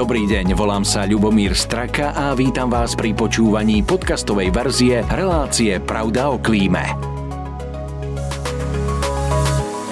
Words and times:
Dobrý 0.00 0.24
deň, 0.24 0.56
volám 0.56 0.80
sa 0.80 1.04
Ľubomír 1.04 1.52
Straka 1.52 2.16
a 2.16 2.32
vítam 2.32 2.72
vás 2.72 2.96
pri 2.96 3.12
počúvaní 3.12 3.84
podcastovej 3.84 4.48
verzie 4.48 5.04
relácie 5.04 5.76
Pravda 5.76 6.32
o 6.32 6.40
klíme. 6.40 6.80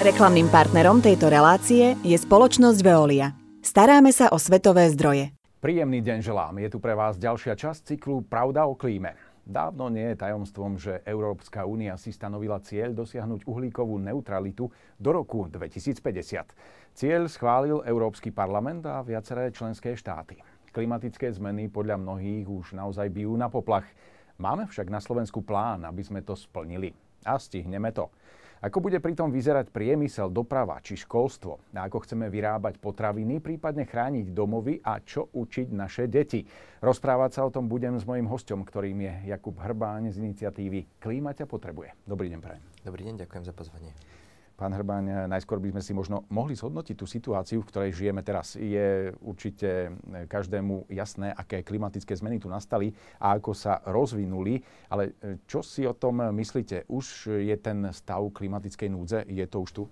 Reklamným 0.01 0.49
partnerom 0.49 1.05
tejto 1.05 1.29
relácie 1.29 1.93
je 2.01 2.17
spoločnosť 2.17 2.81
Veolia. 2.81 3.37
Staráme 3.61 4.09
sa 4.09 4.33
o 4.33 4.41
svetové 4.41 4.89
zdroje. 4.89 5.29
Príjemný 5.61 6.01
deň 6.01 6.25
želám. 6.25 6.57
Je 6.57 6.73
tu 6.73 6.81
pre 6.81 6.97
vás 6.97 7.13
ďalšia 7.21 7.53
časť 7.53 7.93
cyklu 7.93 8.25
Pravda 8.25 8.65
o 8.65 8.73
klíme. 8.73 9.13
Dávno 9.45 9.93
nie 9.93 10.09
je 10.09 10.25
tajomstvom, 10.25 10.81
že 10.81 11.05
Európska 11.05 11.69
únia 11.69 12.01
si 12.01 12.09
stanovila 12.09 12.57
cieľ 12.65 12.97
dosiahnuť 12.97 13.45
uhlíkovú 13.45 14.01
neutralitu 14.01 14.73
do 14.97 15.09
roku 15.13 15.45
2050. 15.45 16.78
Cieľ 16.99 17.31
schválil 17.31 17.79
Európsky 17.87 18.27
parlament 18.27 18.83
a 18.83 18.99
viaceré 18.99 19.55
členské 19.55 19.95
štáty. 19.95 20.35
Klimatické 20.75 21.31
zmeny 21.31 21.71
podľa 21.71 21.95
mnohých 21.95 22.43
už 22.43 22.75
naozaj 22.75 23.07
bijú 23.07 23.39
na 23.39 23.47
poplach. 23.47 23.87
Máme 24.35 24.67
však 24.67 24.91
na 24.91 24.99
Slovensku 24.99 25.39
plán, 25.39 25.87
aby 25.87 26.03
sme 26.03 26.19
to 26.27 26.35
splnili. 26.35 26.91
A 27.23 27.39
stihneme 27.39 27.95
to. 27.95 28.11
Ako 28.59 28.83
bude 28.83 28.99
pritom 28.99 29.31
vyzerať 29.31 29.71
priemysel, 29.71 30.27
doprava 30.27 30.75
či 30.83 30.99
školstvo? 30.99 31.71
A 31.71 31.87
ako 31.87 32.03
chceme 32.03 32.27
vyrábať 32.27 32.75
potraviny, 32.83 33.39
prípadne 33.39 33.87
chrániť 33.87 34.35
domovy 34.35 34.83
a 34.83 34.99
čo 34.99 35.31
učiť 35.31 35.71
naše 35.71 36.11
deti? 36.11 36.43
Rozprávať 36.83 37.31
sa 37.31 37.47
o 37.47 37.53
tom 37.55 37.71
budem 37.71 37.95
s 37.95 38.03
mojim 38.03 38.27
hostom, 38.27 38.67
ktorým 38.67 39.07
je 39.07 39.31
Jakub 39.31 39.55
Hrbáň 39.55 40.11
z 40.11 40.19
iniciatívy 40.19 40.99
Klíma 40.99 41.31
ťa 41.31 41.47
potrebuje. 41.47 41.95
Dobrý 42.03 42.27
deň, 42.27 42.39
prajem. 42.43 42.63
Dobrý 42.83 43.07
deň, 43.07 43.23
ďakujem 43.23 43.47
za 43.47 43.55
pozvanie. 43.55 44.18
Pán 44.59 44.75
Hrbáň, 44.75 45.31
najskôr 45.31 45.55
by 45.63 45.71
sme 45.71 45.79
si 45.79 45.95
možno 45.95 46.27
mohli 46.27 46.51
zhodnotiť 46.51 46.99
tú 46.99 47.07
situáciu, 47.07 47.63
v 47.63 47.69
ktorej 47.71 47.95
žijeme 47.95 48.19
teraz. 48.27 48.59
Je 48.59 49.07
určite 49.23 49.95
každému 50.27 50.91
jasné, 50.91 51.31
aké 51.31 51.63
klimatické 51.63 52.11
zmeny 52.11 52.43
tu 52.43 52.51
nastali 52.51 52.91
a 53.23 53.39
ako 53.39 53.55
sa 53.55 53.79
rozvinuli. 53.87 54.59
Ale 54.91 55.15
e, 55.23 55.39
čo 55.47 55.63
si 55.63 55.87
o 55.87 55.95
tom 55.95 56.19
myslíte? 56.35 56.91
Už 56.91 57.31
je 57.39 57.55
ten 57.55 57.87
stav 57.95 58.19
klimatickej 58.35 58.91
núdze? 58.91 59.23
Je 59.31 59.47
to 59.47 59.63
už 59.63 59.71
tu? 59.71 59.83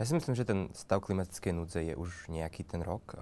Ja 0.00 0.08
si 0.08 0.16
myslím, 0.16 0.32
že 0.32 0.48
ten 0.48 0.72
stav 0.72 1.04
klimatickej 1.04 1.52
núdze 1.52 1.84
je 1.84 1.94
už 1.94 2.32
nejaký 2.32 2.64
ten 2.64 2.80
rok. 2.80 3.14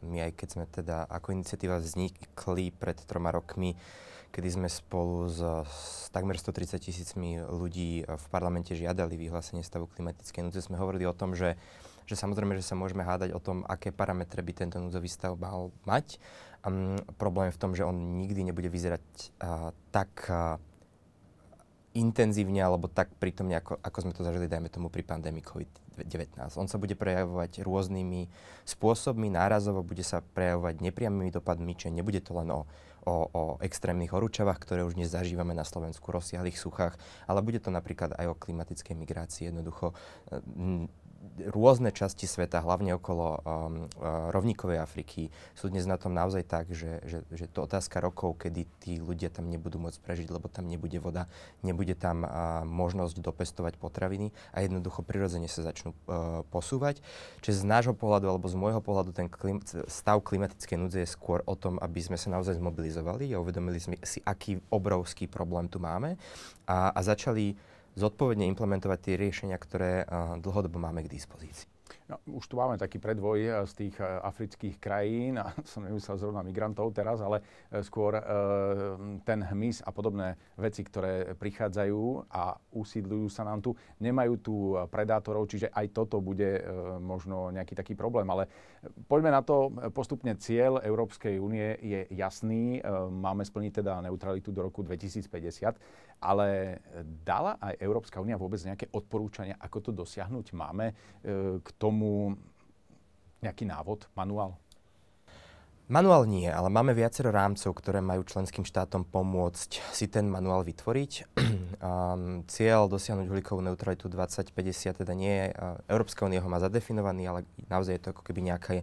My 0.00 0.26
aj 0.26 0.32
keď 0.32 0.48
sme 0.48 0.64
teda 0.64 1.04
ako 1.12 1.36
iniciatíva 1.36 1.76
vznikli 1.78 2.72
pred 2.72 2.98
troma 3.04 3.36
rokmi, 3.36 3.76
kedy 4.32 4.48
sme 4.58 4.68
spolu 4.70 5.30
s, 5.30 5.40
s 5.42 6.08
takmer 6.14 6.38
130 6.38 6.80
tisícmi 6.80 7.40
ľudí 7.42 8.04
v 8.06 8.26
parlamente 8.30 8.72
žiadali 8.72 9.16
vyhlásenie 9.16 9.66
stavu 9.66 9.90
klimatickej 9.90 10.46
núdze. 10.46 10.66
Sme 10.66 10.80
hovorili 10.80 11.04
o 11.04 11.16
tom, 11.16 11.34
že, 11.34 11.58
že 12.04 12.14
samozrejme, 12.14 12.54
že 12.58 12.66
sa 12.66 12.78
môžeme 12.78 13.02
hádať 13.02 13.34
o 13.34 13.40
tom, 13.40 13.62
aké 13.66 13.90
parametre 13.90 14.40
by 14.40 14.52
tento 14.54 14.78
núdzový 14.78 15.08
stav 15.08 15.34
mal 15.36 15.74
mať. 15.84 16.20
Um, 16.66 16.98
problém 17.20 17.50
je 17.50 17.56
v 17.56 17.62
tom, 17.62 17.72
že 17.78 17.86
on 17.86 18.18
nikdy 18.18 18.42
nebude 18.42 18.66
vyzerať 18.66 19.06
uh, 19.38 19.70
tak 19.94 20.10
uh, 20.26 20.58
intenzívne 21.96 22.60
alebo 22.60 22.92
tak 22.92 23.08
prítomne, 23.16 23.56
ako, 23.56 23.80
ako 23.80 23.98
sme 24.04 24.12
to 24.12 24.20
zažili, 24.20 24.52
dajme 24.52 24.68
tomu, 24.68 24.92
pri 24.92 25.00
pandémii 25.00 25.40
COVID-19. 25.40 26.36
On 26.60 26.68
sa 26.68 26.76
bude 26.76 26.92
prejavovať 26.92 27.64
rôznymi 27.64 28.28
spôsobmi, 28.68 29.32
nárazovo 29.32 29.80
bude 29.80 30.04
sa 30.04 30.20
prejavovať 30.20 30.84
nepriamými 30.84 31.32
dopadmi, 31.32 31.72
čiže 31.72 31.96
nebude 31.96 32.20
to 32.20 32.36
len 32.36 32.52
o 32.52 32.68
o, 33.06 33.30
o 33.30 33.42
extrémnych 33.62 34.10
horúčavách, 34.10 34.58
ktoré 34.58 34.82
už 34.82 34.98
dnes 34.98 35.14
zažívame 35.14 35.54
na 35.54 35.62
Slovensku, 35.62 36.10
rozsiahlých 36.10 36.58
suchách, 36.58 36.98
ale 37.30 37.40
bude 37.40 37.62
to 37.62 37.70
napríklad 37.70 38.18
aj 38.18 38.26
o 38.26 38.34
klimatickej 38.34 38.94
migrácii. 38.98 39.48
Jednoducho 39.48 39.94
rôzne 41.50 41.90
časti 41.92 42.24
sveta, 42.24 42.62
hlavne 42.62 42.96
okolo 42.96 43.26
um, 43.26 43.38
uh, 44.00 44.30
rovníkovej 44.32 44.78
Afriky, 44.80 45.28
sú 45.52 45.68
dnes 45.68 45.84
na 45.84 46.00
tom 46.00 46.16
naozaj 46.16 46.42
tak, 46.46 46.70
že, 46.72 47.02
že, 47.04 47.18
že 47.30 47.44
to 47.50 47.66
otázka 47.66 48.00
rokov, 48.00 48.40
kedy 48.40 48.66
tí 48.80 48.92
ľudia 48.98 49.28
tam 49.28 49.50
nebudú 49.50 49.78
môcť 49.78 49.98
prežiť, 50.02 50.28
lebo 50.32 50.46
tam 50.48 50.66
nebude 50.66 50.96
voda, 50.98 51.30
nebude 51.60 51.94
tam 51.94 52.24
uh, 52.24 52.62
možnosť 52.64 53.20
dopestovať 53.20 53.76
potraviny 53.76 54.32
a 54.54 54.62
jednoducho 54.62 55.02
prirodzene 55.02 55.50
sa 55.50 55.66
začnú 55.66 55.92
uh, 55.92 56.42
posúvať. 56.48 57.04
Čiže 57.44 57.62
z 57.62 57.66
nášho 57.66 57.94
pohľadu, 57.94 58.30
alebo 58.30 58.46
z 58.50 58.56
môjho 58.56 58.80
pohľadu, 58.80 59.10
ten 59.12 59.28
klim, 59.30 59.60
stav 59.86 60.22
klimatickej 60.24 60.78
núdze 60.78 60.98
je 61.04 61.08
skôr 61.08 61.42
o 61.46 61.54
tom, 61.54 61.78
aby 61.82 62.00
sme 62.02 62.18
sa 62.18 62.32
naozaj 62.32 62.58
zmobilizovali 62.58 63.30
a 63.34 63.40
uvedomili 63.42 63.78
sme 63.78 63.96
si, 64.02 64.22
aký 64.24 64.58
obrovský 64.68 65.28
problém 65.30 65.68
tu 65.68 65.78
máme 65.82 66.18
a, 66.66 66.90
a 66.90 67.00
začali 67.04 67.75
zodpovedne 67.96 68.44
implementovať 68.52 68.98
tie 69.00 69.14
riešenia, 69.16 69.56
ktoré 69.56 70.04
dlhodobo 70.38 70.76
máme 70.76 71.02
k 71.04 71.12
dispozícii. 71.12 71.76
No, 72.06 72.22
už 72.38 72.46
tu 72.46 72.54
máme 72.54 72.78
taký 72.78 73.02
predvoj 73.02 73.38
eh, 73.42 73.50
z 73.66 73.72
tých 73.74 73.94
eh, 73.98 74.06
afrických 74.06 74.78
krajín, 74.78 75.38
a 75.42 75.50
som 75.66 75.82
nemyslel 75.82 76.22
zrovna 76.22 76.46
migrantov 76.46 76.94
teraz, 76.94 77.18
ale 77.18 77.42
eh, 77.42 77.82
skôr 77.82 78.14
e, 78.18 78.22
ten 79.26 79.42
hmyz 79.42 79.82
a 79.82 79.90
podobné 79.90 80.38
veci, 80.54 80.86
ktoré 80.86 81.34
prichádzajú 81.34 82.30
a 82.30 82.56
usídľujú 82.72 83.26
sa 83.26 83.42
nám 83.42 83.62
tu, 83.62 83.74
nemajú 83.98 84.34
tu 84.38 84.54
predátorov, 84.90 85.50
čiže 85.50 85.70
aj 85.70 85.86
toto 85.92 86.22
bude 86.22 86.60
e, 86.60 86.62
možno 87.02 87.50
nejaký 87.50 87.74
taký 87.74 87.94
problém. 87.98 88.26
Ale 88.30 88.46
poďme 89.10 89.34
na 89.34 89.42
to 89.42 89.70
postupne. 89.90 90.34
Cieľ 90.38 90.82
Európskej 90.82 91.38
únie 91.42 91.74
je 91.82 92.06
jasný. 92.14 92.78
E, 92.78 92.80
máme 93.10 93.42
splniť 93.42 93.82
teda 93.82 94.04
neutralitu 94.06 94.54
do 94.54 94.62
roku 94.62 94.86
2050, 94.86 95.26
ale 96.20 96.80
dala 97.24 97.60
aj 97.60 97.80
Európska 97.80 98.20
únia 98.20 98.40
vôbec 98.40 98.58
nejaké 98.62 98.88
odporúčania, 98.92 99.60
ako 99.60 99.78
to 99.78 99.90
dosiahnuť? 99.92 100.46
Máme 100.56 100.86
e, 100.90 100.94
k 101.60 101.68
tomu 101.76 102.34
nejaký 103.44 103.68
návod, 103.68 104.08
manuál? 104.16 104.56
Manuál 105.86 106.26
nie, 106.26 106.50
ale 106.50 106.66
máme 106.66 106.98
viacero 106.98 107.30
rámcov, 107.30 107.70
ktoré 107.78 108.02
majú 108.02 108.26
členským 108.26 108.66
štátom 108.66 109.06
pomôcť 109.06 109.94
si 109.94 110.10
ten 110.10 110.26
manuál 110.26 110.66
vytvoriť. 110.66 111.12
um, 111.78 112.42
cieľ 112.50 112.90
dosiahnuť 112.90 113.30
uhlíkovú 113.30 113.62
neutralitu 113.62 114.10
2050 114.10 114.50
teda 115.06 115.14
nie 115.14 115.30
je, 115.30 115.46
Európska 115.86 116.26
únia 116.26 116.42
ho 116.42 116.50
má 116.50 116.58
zadefinovaný, 116.58 117.30
ale 117.30 117.40
naozaj 117.70 117.92
je 117.94 118.02
to 118.02 118.10
ako 118.10 118.26
keby 118.26 118.50
nejaké 118.50 118.82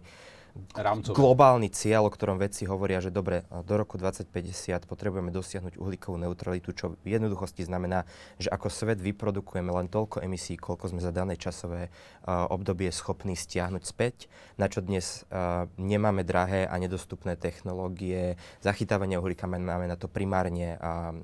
Rámcové. 0.54 1.18
globálny 1.18 1.66
cieľ, 1.66 2.06
o 2.06 2.14
ktorom 2.14 2.38
vedci 2.38 2.62
hovoria, 2.70 3.02
že 3.02 3.10
dobre, 3.10 3.42
do 3.66 3.74
roku 3.74 3.98
2050 3.98 4.86
potrebujeme 4.86 5.34
dosiahnuť 5.34 5.74
uhlíkovú 5.82 6.14
neutralitu, 6.14 6.70
čo 6.70 6.94
v 7.02 7.18
jednoduchosti 7.18 7.66
znamená, 7.66 8.06
že 8.38 8.54
ako 8.54 8.70
svet 8.70 9.02
vyprodukujeme 9.02 9.66
len 9.74 9.90
toľko 9.90 10.22
emisí, 10.22 10.54
koľko 10.54 10.94
sme 10.94 11.02
za 11.02 11.10
dané 11.10 11.34
časové 11.34 11.90
uh, 11.90 12.46
obdobie 12.54 12.86
schopní 12.94 13.34
stiahnuť 13.34 13.82
späť, 13.82 14.30
na 14.54 14.70
čo 14.70 14.78
dnes 14.78 15.26
uh, 15.26 15.66
nemáme 15.74 16.22
drahé 16.22 16.70
a 16.70 16.78
nedostupné 16.78 17.34
technológie. 17.34 18.38
Zachytávanie 18.62 19.18
uhlíka 19.18 19.50
máme 19.50 19.90
na 19.90 19.98
to 19.98 20.06
primárne 20.06 20.78
uh, 20.78 21.18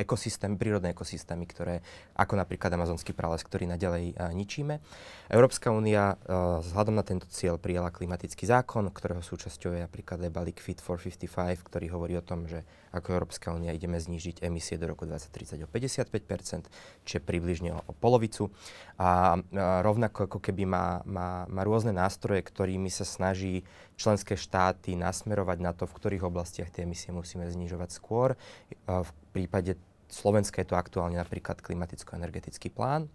ekosystém, 0.00 0.56
prírodné 0.56 0.96
ekosystémy, 0.96 1.44
ktoré, 1.44 1.84
ako 2.16 2.40
napríklad 2.40 2.72
amazonský 2.72 3.12
prales, 3.12 3.44
ktorý 3.44 3.68
naďalej 3.68 4.16
uh, 4.16 4.32
ničíme. 4.32 4.80
Európska 5.28 5.68
únia 5.68 6.16
uh, 6.16 6.64
vzhľadom 6.64 6.96
na 6.96 7.04
tento 7.04 7.28
cieľ 7.28 7.60
prijala 7.60 7.92
klimatický 7.92 8.45
zákon, 8.46 8.86
ktorého 8.94 9.20
súčasťou 9.20 9.74
je 9.74 9.82
napríklad 9.82 10.22
aj 10.22 10.30
balík 10.30 10.62
Fit 10.62 10.78
for 10.78 10.96
55, 10.96 11.66
ktorý 11.66 11.86
hovorí 11.90 12.14
o 12.14 12.22
tom, 12.22 12.46
že 12.46 12.62
ako 12.94 13.18
Európska 13.18 13.50
únia 13.50 13.74
ideme 13.74 13.98
znížiť 13.98 14.46
emisie 14.46 14.78
do 14.78 14.86
roku 14.86 15.04
2030 15.04 15.66
o 15.66 15.68
55% 15.68 16.70
čiže 17.02 17.20
približne 17.26 17.74
o, 17.74 17.80
o 17.82 17.92
polovicu. 17.92 18.54
A, 18.96 19.36
a 19.36 19.82
rovnako 19.82 20.30
ako 20.30 20.38
keby 20.38 20.64
má, 20.64 21.02
má, 21.02 21.44
má 21.50 21.62
rôzne 21.66 21.90
nástroje, 21.90 22.46
ktorými 22.46 22.88
sa 22.88 23.02
snaží 23.02 23.66
členské 23.98 24.38
štáty 24.38 24.94
nasmerovať 24.94 25.58
na 25.58 25.74
to, 25.74 25.90
v 25.90 25.96
ktorých 25.98 26.24
oblastiach 26.24 26.70
tie 26.70 26.86
emisie 26.86 27.10
musíme 27.10 27.44
znižovať 27.50 27.90
skôr. 27.90 28.38
V 28.86 29.10
prípade 29.34 29.74
Slovenska 30.06 30.62
je 30.62 30.70
to 30.70 30.78
aktuálne 30.78 31.18
napríklad 31.18 31.58
klimaticko-energetický 31.58 32.70
plán, 32.70 33.10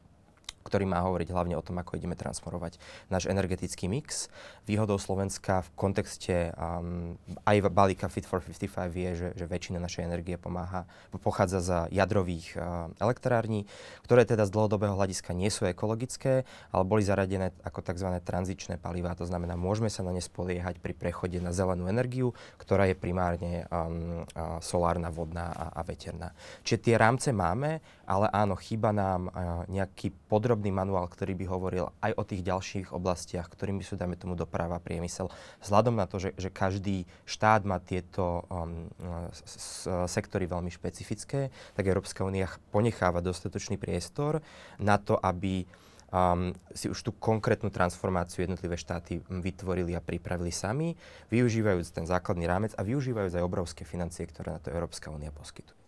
ktorý 0.64 0.86
má 0.86 1.02
hovoriť 1.02 1.30
hlavne 1.34 1.56
o 1.58 1.66
tom, 1.66 1.82
ako 1.82 1.98
ideme 1.98 2.14
transformovať 2.14 2.78
náš 3.10 3.28
energetický 3.28 3.90
mix. 3.90 4.30
Výhodou 4.70 5.02
Slovenska 5.02 5.66
v 5.66 5.70
kontexte 5.74 6.54
um, 6.56 7.18
aj 7.46 7.68
balíka 7.74 8.08
Fit 8.08 8.26
for 8.26 8.40
55 8.40 8.94
je, 8.94 9.12
že, 9.18 9.28
že 9.36 9.46
väčšina 9.50 9.82
našej 9.82 10.06
energie 10.06 10.38
pomáha, 10.38 10.86
pochádza 11.22 11.60
z 11.62 11.70
jadrových 11.94 12.56
uh, 12.56 12.92
elektrární, 13.02 13.66
ktoré 14.06 14.26
teda 14.28 14.46
z 14.46 14.54
dlhodobého 14.54 14.94
hľadiska 14.98 15.34
nie 15.34 15.50
sú 15.50 15.66
ekologické, 15.66 16.44
ale 16.70 16.84
boli 16.86 17.02
zaradené 17.02 17.56
ako 17.66 17.82
tzv. 17.82 18.08
tranzičné 18.22 18.78
palivá. 18.78 19.18
To 19.18 19.26
znamená, 19.26 19.58
môžeme 19.58 19.90
sa 19.90 20.06
na 20.06 20.14
ne 20.14 20.22
spoliehať 20.22 20.84
pri 20.84 20.94
prechode 20.94 21.40
na 21.40 21.56
zelenú 21.56 21.88
energiu, 21.88 22.36
ktorá 22.62 22.86
je 22.86 22.96
primárne 22.98 23.66
um, 23.72 24.24
uh, 24.36 24.60
solárna, 24.62 25.10
vodná 25.10 25.50
a, 25.52 25.66
a 25.78 25.82
veterná. 25.82 26.36
Čiže 26.62 26.92
tie 26.92 26.96
rámce 27.00 27.30
máme, 27.34 27.82
ale 28.06 28.28
áno, 28.30 28.54
chýba 28.60 28.92
nám 28.92 29.32
uh, 29.32 29.64
nejaký 29.72 30.12
podrobný 30.28 30.51
podrobný 30.52 30.76
manuál, 30.76 31.08
ktorý 31.08 31.32
by 31.40 31.46
hovoril 31.48 31.86
aj 32.04 32.12
o 32.20 32.28
tých 32.28 32.44
ďalších 32.44 32.92
oblastiach, 32.92 33.48
ktorými 33.48 33.88
sú, 33.88 33.96
dajme 33.96 34.20
tomu, 34.20 34.36
doprava, 34.36 34.84
priemysel. 34.84 35.32
Vzhľadom 35.64 35.96
na 35.96 36.12
to, 36.12 36.20
že, 36.20 36.36
že 36.36 36.52
každý 36.52 37.08
štát 37.24 37.64
má 37.64 37.80
tieto 37.80 38.44
um, 38.52 38.92
s, 39.32 39.40
s, 39.48 39.88
sektory 40.12 40.52
veľmi 40.52 40.68
špecifické, 40.68 41.56
tak 41.72 41.88
Európska 41.88 42.28
únia 42.28 42.52
ponecháva 42.68 43.24
dostatočný 43.24 43.80
priestor 43.80 44.44
na 44.76 45.00
to, 45.00 45.16
aby 45.24 45.64
um, 46.12 46.52
si 46.76 46.92
už 46.92 47.00
tú 47.00 47.16
konkrétnu 47.16 47.72
transformáciu 47.72 48.44
jednotlivé 48.44 48.76
štáty 48.76 49.24
vytvorili 49.32 49.96
a 49.96 50.04
pripravili 50.04 50.52
sami, 50.52 51.00
využívajúc 51.32 51.96
ten 51.96 52.04
základný 52.04 52.44
rámec 52.44 52.76
a 52.76 52.84
využívajúc 52.84 53.40
aj 53.40 53.48
obrovské 53.48 53.88
financie, 53.88 54.28
ktoré 54.28 54.52
na 54.52 54.60
to 54.60 54.68
Európska 54.68 55.16
únia 55.16 55.32
poskytuje. 55.32 55.81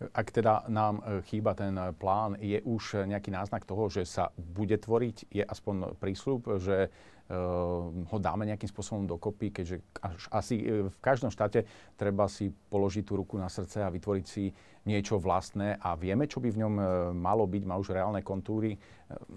Ak 0.00 0.32
teda 0.32 0.64
nám 0.72 1.04
e, 1.04 1.20
chýba 1.28 1.52
ten 1.52 1.76
e, 1.76 1.92
plán, 1.92 2.40
je 2.40 2.56
už 2.64 3.04
nejaký 3.04 3.28
náznak 3.28 3.68
toho, 3.68 3.92
že 3.92 4.08
sa 4.08 4.32
bude 4.32 4.80
tvoriť? 4.80 5.28
Je 5.28 5.44
aspoň 5.44 6.00
prísľub, 6.00 6.56
že 6.56 6.88
ho 7.30 8.18
dáme 8.18 8.42
nejakým 8.42 8.66
spôsobom 8.66 9.06
dokopy, 9.06 9.54
keďže 9.54 9.86
až, 10.02 10.26
asi 10.34 10.66
v 10.66 10.98
každom 10.98 11.30
štáte 11.30 11.62
treba 11.94 12.26
si 12.26 12.50
položiť 12.50 13.06
tú 13.06 13.22
ruku 13.22 13.38
na 13.38 13.46
srdce 13.46 13.86
a 13.86 13.92
vytvoriť 13.94 14.26
si 14.26 14.50
niečo 14.80 15.20
vlastné 15.20 15.78
a 15.78 15.94
vieme, 15.94 16.26
čo 16.26 16.40
by 16.42 16.48
v 16.50 16.60
ňom 16.64 16.74
malo 17.14 17.44
byť, 17.46 17.62
má 17.68 17.76
už 17.78 17.94
reálne 17.94 18.24
kontúry. 18.24 18.74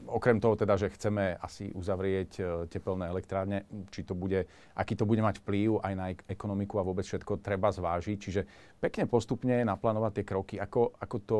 Okrem 0.10 0.40
toho 0.40 0.56
teda, 0.58 0.74
že 0.80 0.90
chceme 0.90 1.38
asi 1.38 1.70
uzavrieť 1.76 2.66
tepelné 2.72 3.12
elektrárne, 3.12 3.68
či 3.92 4.08
to 4.08 4.18
bude, 4.18 4.48
aký 4.74 4.98
to 4.98 5.06
bude 5.06 5.22
mať 5.22 5.44
vplyv 5.44 5.84
aj 5.84 5.94
na 5.94 6.06
ekonomiku 6.32 6.80
a 6.80 6.88
vôbec 6.88 7.06
všetko 7.06 7.44
treba 7.44 7.70
zvážiť. 7.70 8.18
Čiže 8.18 8.42
pekne 8.80 9.06
postupne 9.06 9.62
naplánovať 9.68 10.12
tie 10.18 10.26
kroky, 10.26 10.56
ako, 10.58 10.96
ako 10.98 11.18
to 11.22 11.40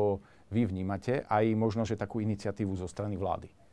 vy 0.52 0.68
vnímate, 0.68 1.24
aj 1.26 1.44
možno, 1.56 1.82
že 1.88 1.98
takú 1.98 2.20
iniciatívu 2.20 2.76
zo 2.76 2.86
strany 2.86 3.16
vlády. 3.16 3.63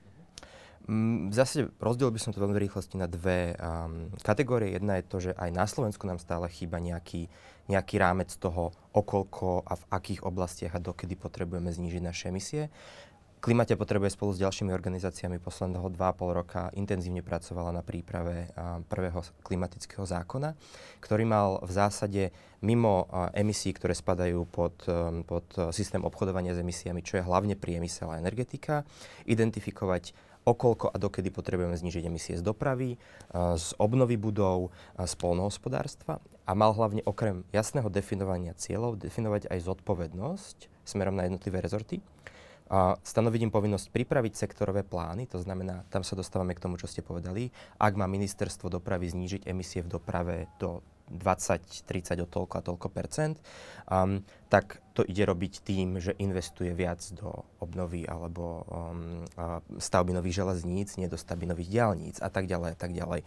Mm, 0.88 1.30
zase 1.30 1.70
rozdiel 1.78 2.10
by 2.10 2.20
som 2.22 2.34
to 2.34 2.42
veľmi 2.42 2.58
rýchlosti 2.58 2.98
na 2.98 3.06
dve 3.06 3.54
um, 3.60 4.10
kategórie. 4.26 4.74
Jedna 4.74 4.98
je 4.98 5.06
to, 5.06 5.18
že 5.20 5.32
aj 5.38 5.50
na 5.54 5.66
Slovensku 5.70 6.08
nám 6.10 6.18
stále 6.18 6.50
chýba 6.50 6.82
nejaký, 6.82 7.30
nejaký 7.70 7.96
rámec 8.02 8.34
toho, 8.42 8.74
okolko 8.92 9.62
a 9.68 9.78
v 9.78 9.84
akých 9.94 10.22
oblastiach 10.26 10.74
a 10.76 10.84
dokedy 10.84 11.14
potrebujeme 11.14 11.70
znížiť 11.70 12.02
naše 12.02 12.34
emisie. 12.34 12.74
Klimate 13.42 13.74
potrebuje 13.74 14.14
spolu 14.14 14.38
s 14.38 14.42
ďalšími 14.46 14.70
organizáciami 14.70 15.42
posledného 15.42 15.90
2,5 15.90 16.30
roka 16.30 16.70
intenzívne 16.78 17.26
pracovala 17.26 17.74
na 17.74 17.82
príprave 17.82 18.54
prvého 18.86 19.18
klimatického 19.42 20.06
zákona, 20.06 20.54
ktorý 21.02 21.26
mal 21.26 21.58
v 21.66 21.72
zásade 21.74 22.24
mimo 22.62 23.10
emisí, 23.34 23.74
ktoré 23.74 23.98
spadajú 23.98 24.46
pod, 24.46 24.86
um, 24.86 25.26
pod 25.26 25.50
systém 25.74 26.06
obchodovania 26.06 26.54
s 26.54 26.62
emisiami, 26.62 27.02
čo 27.02 27.18
je 27.18 27.26
hlavne 27.26 27.58
priemysel 27.58 28.14
a 28.14 28.22
energetika, 28.22 28.86
identifikovať 29.26 30.14
okolko 30.44 30.90
a 30.90 30.98
dokedy 30.98 31.30
potrebujeme 31.30 31.78
znižiť 31.78 32.04
emisie 32.08 32.36
z 32.38 32.44
dopravy, 32.44 32.98
z 33.34 33.68
obnovy 33.78 34.18
budov, 34.18 34.74
z 34.98 35.14
polnohospodárstva 35.18 36.18
a 36.46 36.52
mal 36.58 36.74
hlavne 36.74 37.06
okrem 37.06 37.46
jasného 37.54 37.88
definovania 37.88 38.58
cieľov 38.58 38.98
definovať 38.98 39.48
aj 39.54 39.60
zodpovednosť 39.62 40.58
smerom 40.84 41.14
na 41.14 41.30
jednotlivé 41.30 41.62
rezorty. 41.62 42.02
A 42.72 42.96
stanoviť 43.04 43.52
im 43.52 43.52
povinnosť 43.52 43.92
pripraviť 43.92 44.34
sektorové 44.40 44.88
plány, 44.88 45.28
to 45.28 45.44
znamená, 45.44 45.84
tam 45.92 46.08
sa 46.08 46.16
dostávame 46.16 46.56
k 46.56 46.64
tomu, 46.64 46.80
čo 46.80 46.88
ste 46.88 47.04
povedali. 47.04 47.52
Ak 47.76 48.00
má 48.00 48.08
ministerstvo 48.08 48.72
dopravy 48.72 49.12
znížiť 49.12 49.44
emisie 49.44 49.84
v 49.84 49.92
doprave 49.92 50.48
do 50.56 50.80
20, 51.12 51.84
30 51.84 52.24
o 52.24 52.28
toľko 52.28 52.54
a 52.58 52.66
toľko 52.66 52.88
percent, 52.90 53.36
um, 53.92 54.24
tak 54.48 54.80
to 54.96 55.04
ide 55.08 55.24
robiť 55.28 55.64
tým, 55.64 56.00
že 56.00 56.16
investuje 56.20 56.72
viac 56.76 57.04
do 57.16 57.32
obnovy 57.64 58.04
alebo 58.08 58.64
um, 58.68 59.24
stavby 59.80 60.16
nových 60.16 60.44
železníc, 60.44 60.96
nie 60.96 61.12
do 61.12 61.20
stavby 61.20 61.48
nových 61.48 61.72
diálnic 61.72 62.20
a 62.20 62.28
tak 62.28 62.48
ďalej 62.48 62.70
a 62.74 62.78
tak 62.78 62.92
ďalej. 62.92 63.22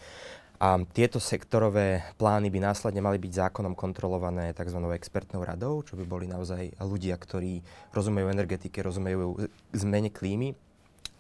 A 0.63 0.79
tieto 0.95 1.19
sektorové 1.19 2.07
plány 2.15 2.47
by 2.49 2.63
následne 2.63 3.03
mali 3.03 3.19
byť 3.19 3.33
zákonom 3.51 3.75
kontrolované 3.75 4.55
tzv. 4.55 4.79
expertnou 4.95 5.43
radou, 5.43 5.83
čo 5.83 5.99
by 5.99 6.07
boli 6.07 6.31
naozaj 6.31 6.79
ľudia, 6.79 7.19
ktorí 7.19 7.59
rozumejú 7.91 8.31
energetike, 8.31 8.79
rozumejú 8.79 9.51
zmene 9.75 10.15
klímy. 10.15 10.55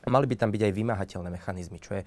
Mali 0.06 0.26
by 0.30 0.36
tam 0.38 0.54
byť 0.54 0.62
aj 0.70 0.72
vymáhateľné 0.72 1.28
mechanizmy, 1.34 1.82
čo 1.82 1.98
je 1.98 2.06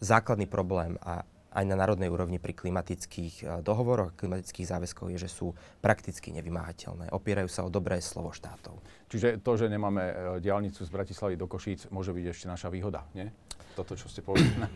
základný 0.00 0.48
problém 0.48 0.96
a 1.04 1.22
aj 1.52 1.64
na 1.68 1.76
národnej 1.76 2.08
úrovni 2.08 2.40
pri 2.40 2.56
klimatických 2.56 3.34
eh, 3.42 3.46
dohovoroch, 3.60 4.16
klimatických 4.16 4.66
záväzkoch 4.68 5.12
je, 5.16 5.18
že 5.22 5.30
sú 5.30 5.52
prakticky 5.84 6.32
nevymáhateľné. 6.34 7.12
Opierajú 7.12 7.48
sa 7.48 7.64
o 7.64 7.72
dobré 7.72 8.00
slovo 8.00 8.32
štátov. 8.32 8.80
Čiže 9.12 9.44
to, 9.44 9.52
že 9.60 9.68
nemáme 9.68 10.02
eh, 10.02 10.14
diálnicu 10.40 10.82
z 10.82 10.90
Bratislavy 10.90 11.36
do 11.36 11.46
Košíc, 11.46 11.88
môže 11.92 12.10
byť 12.16 12.24
ešte 12.32 12.46
naša 12.48 12.68
výhoda, 12.72 13.04
nie? 13.12 13.28
Toto, 13.72 13.96
čo 13.96 14.04
ste 14.04 14.20
povedali. 14.20 14.68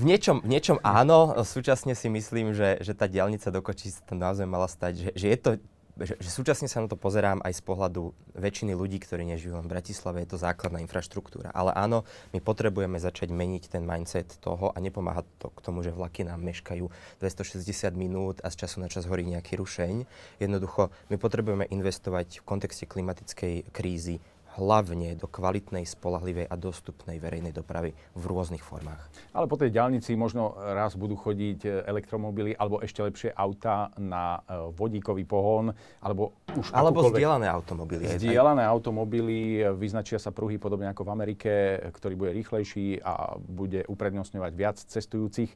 v, 0.00 0.04
niečom, 0.08 0.40
v 0.40 0.48
niečom 0.48 0.80
áno. 0.80 1.36
Súčasne 1.44 1.92
si 1.92 2.08
myslím, 2.08 2.56
že, 2.56 2.80
že 2.80 2.96
tá 2.96 3.04
diálnica 3.04 3.52
do 3.52 3.60
Košíc 3.60 4.00
tam 4.08 4.16
naozaj 4.16 4.48
mala 4.48 4.64
stať, 4.64 4.92
že, 4.96 5.10
že 5.12 5.26
je 5.28 5.38
to 5.40 5.50
že, 6.00 6.18
že 6.18 6.30
súčasne 6.30 6.66
sa 6.66 6.82
na 6.82 6.90
to 6.90 6.98
pozerám 6.98 7.38
aj 7.46 7.54
z 7.54 7.62
pohľadu 7.62 8.10
väčšiny 8.34 8.74
ľudí, 8.74 8.98
ktorí 8.98 9.22
nežijú 9.30 9.54
len 9.54 9.62
v 9.62 9.78
Bratislave, 9.78 10.26
je 10.26 10.34
to 10.34 10.42
základná 10.42 10.82
infraštruktúra. 10.82 11.54
Ale 11.54 11.70
áno, 11.70 12.02
my 12.34 12.42
potrebujeme 12.42 12.98
začať 12.98 13.30
meniť 13.30 13.70
ten 13.70 13.86
mindset 13.86 14.26
toho 14.42 14.74
a 14.74 14.78
nepomáha 14.82 15.22
to 15.38 15.54
k 15.54 15.62
tomu, 15.62 15.86
že 15.86 15.94
vlaky 15.94 16.26
nám 16.26 16.42
meškajú 16.42 16.90
260 17.22 17.94
minút 17.94 18.42
a 18.42 18.50
z 18.50 18.66
času 18.66 18.82
na 18.82 18.90
čas 18.90 19.06
horí 19.06 19.22
nejaký 19.22 19.54
rušeň. 19.54 19.94
Jednoducho, 20.42 20.90
my 21.14 21.16
potrebujeme 21.16 21.64
investovať 21.70 22.42
v 22.42 22.46
kontexte 22.46 22.90
klimatickej 22.90 23.70
krízy 23.70 24.18
hlavne 24.54 25.18
do 25.18 25.26
kvalitnej, 25.26 25.82
spolahlivej 25.82 26.46
a 26.46 26.54
dostupnej 26.54 27.18
verejnej 27.18 27.50
dopravy 27.50 27.90
v 28.14 28.22
rôznych 28.22 28.62
formách. 28.62 29.02
Ale 29.34 29.50
po 29.50 29.58
tej 29.58 29.74
diálnici 29.74 30.14
možno 30.14 30.54
raz 30.54 30.94
budú 30.94 31.18
chodiť 31.18 31.58
e, 31.66 31.68
elektromobily 31.90 32.54
alebo 32.54 32.78
ešte 32.78 33.02
lepšie 33.02 33.30
auta 33.34 33.90
na 33.98 34.38
e, 34.46 34.70
vodíkový 34.70 35.26
pohon 35.26 35.74
alebo 35.98 36.38
už 36.54 36.70
Alebo 36.70 37.10
zdieľané 37.10 37.50
automobily. 37.50 38.06
Zdieľané 38.14 38.62
automobily, 38.62 39.58
e, 39.58 39.74
vyznačia 39.74 40.22
sa 40.22 40.30
pruhy 40.30 40.62
podobne 40.62 40.86
ako 40.94 41.02
v 41.02 41.10
Amerike, 41.10 41.50
ktorý 41.90 42.14
bude 42.14 42.32
rýchlejší 42.38 43.02
a 43.02 43.34
bude 43.38 43.82
uprednostňovať 43.90 44.52
viac 44.54 44.78
cestujúcich. 44.78 45.50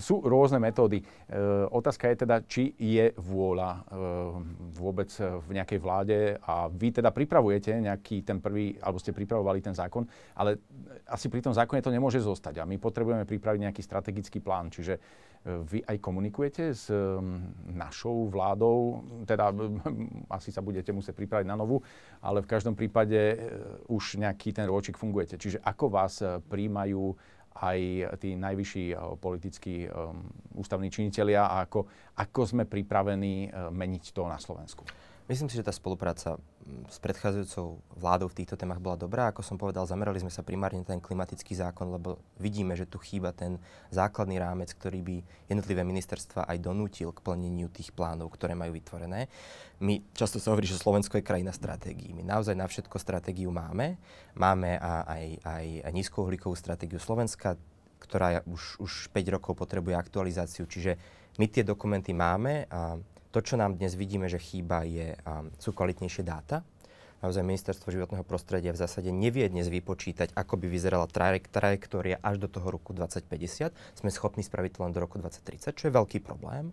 Sú 0.00 0.24
rôzne 0.24 0.60
metódy. 0.60 1.04
Otázka 1.68 2.08
je 2.08 2.16
teda, 2.24 2.36
či 2.44 2.72
je 2.76 3.12
vôľa 3.20 3.84
vôbec 4.74 5.12
v 5.20 5.48
nejakej 5.52 5.78
vláde 5.80 6.18
a 6.40 6.72
vy 6.72 6.88
teda 6.92 7.12
pripravujete 7.12 7.76
nejaký 7.76 8.17
ten 8.22 8.38
prvý, 8.38 8.76
alebo 8.80 8.98
ste 9.00 9.14
pripravovali 9.14 9.60
ten 9.60 9.74
zákon, 9.74 10.06
ale 10.36 10.58
asi 11.08 11.26
pri 11.28 11.42
tom 11.42 11.54
zákone 11.54 11.82
to 11.82 11.94
nemôže 11.94 12.20
zostať 12.20 12.62
a 12.62 12.68
my 12.68 12.76
potrebujeme 12.76 13.24
pripraviť 13.24 13.60
nejaký 13.68 13.82
strategický 13.82 14.38
plán. 14.38 14.68
Čiže 14.68 14.94
e, 14.96 15.00
vy 15.64 15.78
aj 15.84 15.96
komunikujete 15.98 16.64
s 16.74 16.92
našou 17.68 18.28
vládou, 18.28 19.04
teda 19.24 19.50
asi 20.36 20.52
sa 20.52 20.60
budete 20.60 20.92
musieť 20.92 21.16
pripraviť 21.16 21.46
na 21.48 21.56
novú, 21.56 21.80
ale 22.20 22.44
v 22.44 22.50
každom 22.50 22.76
prípade 22.76 23.16
e, 23.16 23.36
už 23.88 24.20
nejaký 24.20 24.52
ten 24.54 24.68
rôčik 24.68 25.00
fungujete. 25.00 25.40
Čiže 25.40 25.64
ako 25.64 25.86
vás 25.88 26.20
e, 26.20 26.38
príjmajú 26.42 27.16
aj 27.58 27.80
tí 28.22 28.38
najvyšší 28.38 29.18
politickí 29.18 29.90
ústavní 30.54 30.94
činitelia 30.94 31.50
a 31.50 31.66
ako, 31.66 31.90
ako 32.14 32.40
sme 32.46 32.70
pripravení 32.70 33.50
meniť 33.74 34.14
to 34.14 34.30
na 34.30 34.38
Slovensku? 34.38 34.86
Myslím 35.28 35.52
si, 35.52 35.60
že 35.60 35.66
tá 35.68 35.76
spolupráca 35.76 36.40
mm, 36.40 36.88
s 36.88 36.96
predchádzajúcou 37.04 37.84
vládou 38.00 38.32
v 38.32 38.36
týchto 38.40 38.56
témach 38.56 38.80
bola 38.80 38.96
dobrá. 38.96 39.28
Ako 39.28 39.44
som 39.44 39.60
povedal, 39.60 39.84
zamerali 39.84 40.24
sme 40.24 40.32
sa 40.32 40.40
primárne 40.40 40.80
na 40.80 40.88
ten 40.88 41.04
klimatický 41.04 41.52
zákon, 41.52 41.92
lebo 41.92 42.16
vidíme, 42.40 42.72
že 42.72 42.88
tu 42.88 42.96
chýba 42.96 43.36
ten 43.36 43.60
základný 43.92 44.40
rámec, 44.40 44.72
ktorý 44.72 45.04
by 45.04 45.16
jednotlivé 45.52 45.84
ministerstva 45.84 46.48
aj 46.48 46.64
donútil 46.64 47.12
k 47.12 47.20
plneniu 47.20 47.68
tých 47.68 47.92
plánov, 47.92 48.32
ktoré 48.32 48.56
majú 48.56 48.72
vytvorené. 48.72 49.28
My 49.84 50.00
často 50.16 50.40
sa 50.40 50.48
hovorí, 50.56 50.64
že 50.64 50.80
Slovensko 50.80 51.20
je 51.20 51.28
krajina 51.28 51.52
stratégií. 51.52 52.16
My 52.16 52.24
naozaj 52.24 52.56
na 52.56 52.64
všetko 52.64 52.96
stratégiu 52.96 53.52
máme. 53.52 54.00
Máme 54.32 54.80
aj, 54.80 55.44
aj, 55.44 55.66
aj 55.84 55.92
nízkouhlíkovú 55.92 56.56
stratégiu 56.56 56.96
Slovenska, 56.96 57.60
ktorá 58.00 58.40
už, 58.48 58.80
už 58.80 58.92
5 59.12 59.36
rokov 59.36 59.60
potrebuje 59.60 59.92
aktualizáciu. 59.92 60.64
Čiže 60.64 60.96
my 61.36 61.46
tie 61.52 61.68
dokumenty 61.68 62.16
máme 62.16 62.64
a 62.72 62.96
to, 63.30 63.38
čo 63.44 63.60
nám 63.60 63.76
dnes 63.76 63.92
vidíme, 63.94 64.26
že 64.26 64.40
chýba, 64.40 64.84
je, 64.88 65.12
um, 65.24 65.52
sú 65.60 65.76
kvalitnejšie 65.76 66.24
dáta. 66.24 66.64
Naozaj 67.18 67.42
ministerstvo 67.42 67.90
životného 67.90 68.22
prostredia 68.22 68.70
v 68.70 68.78
zásade 68.78 69.10
nevie 69.10 69.42
dnes 69.50 69.66
vypočítať, 69.66 70.30
ako 70.38 70.54
by 70.54 70.66
vyzerala 70.70 71.10
trajek- 71.10 71.50
trajektória 71.50 72.22
až 72.22 72.38
do 72.38 72.46
toho 72.46 72.70
roku 72.70 72.94
2050. 72.94 73.74
Sme 73.98 74.14
schopní 74.14 74.46
spraviť 74.46 74.78
to 74.78 74.80
len 74.86 74.94
do 74.94 75.02
roku 75.02 75.18
2030, 75.18 75.74
čo 75.74 75.90
je 75.90 75.92
veľký 75.98 76.22
problém 76.22 76.70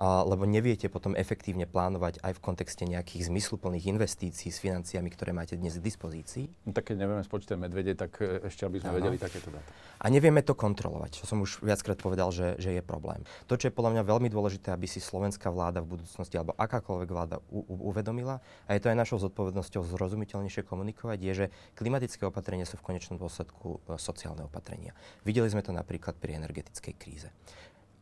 lebo 0.00 0.42
neviete 0.46 0.90
potom 0.90 1.14
efektívne 1.14 1.70
plánovať 1.70 2.18
aj 2.22 2.32
v 2.34 2.40
kontexte 2.42 2.82
nejakých 2.86 3.30
zmysluplných 3.30 3.86
investícií 3.94 4.50
s 4.50 4.58
financiami, 4.58 5.08
ktoré 5.10 5.30
máte 5.30 5.54
dnes 5.54 5.78
k 5.78 5.86
dispozícii. 5.86 6.50
No, 6.66 6.74
tak 6.74 6.90
keď 6.90 7.06
nevieme 7.06 7.22
spočítať 7.22 7.56
medvede, 7.58 7.94
tak 7.94 8.18
e, 8.18 8.46
ešte 8.46 8.66
aby 8.66 8.82
sme 8.82 8.90
ano. 8.90 8.98
vedeli 8.98 9.16
takéto 9.18 9.54
dáta. 9.54 9.70
A 10.02 10.10
nevieme 10.10 10.42
to 10.42 10.58
kontrolovať, 10.58 11.22
čo 11.22 11.24
som 11.24 11.40
už 11.40 11.62
viackrát 11.62 11.96
povedal, 11.96 12.34
že, 12.34 12.58
že 12.58 12.74
je 12.74 12.82
problém. 12.82 13.22
To, 13.46 13.54
čo 13.54 13.70
je 13.70 13.76
podľa 13.76 13.98
mňa 13.98 14.02
veľmi 14.02 14.28
dôležité, 14.28 14.74
aby 14.74 14.90
si 14.90 14.98
slovenská 14.98 15.48
vláda 15.48 15.80
v 15.80 15.96
budúcnosti 15.96 16.34
alebo 16.34 16.58
akákoľvek 16.58 17.08
vláda 17.08 17.36
u, 17.48 17.62
u, 17.62 17.74
uvedomila, 17.88 18.42
a 18.66 18.70
je 18.74 18.82
to 18.82 18.90
aj 18.90 18.98
našou 18.98 19.18
zodpovednosťou 19.22 19.86
zrozumiteľnejšie 19.86 20.66
komunikovať, 20.66 21.18
je, 21.22 21.32
že 21.32 21.46
klimatické 21.78 22.26
opatrenia 22.26 22.66
sú 22.66 22.76
v 22.82 22.92
konečnom 22.92 23.16
dôsledku 23.16 23.78
e, 23.86 23.96
sociálne 23.96 24.44
opatrenia. 24.44 24.92
Videli 25.22 25.46
sme 25.48 25.62
to 25.62 25.70
napríklad 25.70 26.18
pri 26.18 26.36
energetickej 26.42 26.94
kríze 26.98 27.30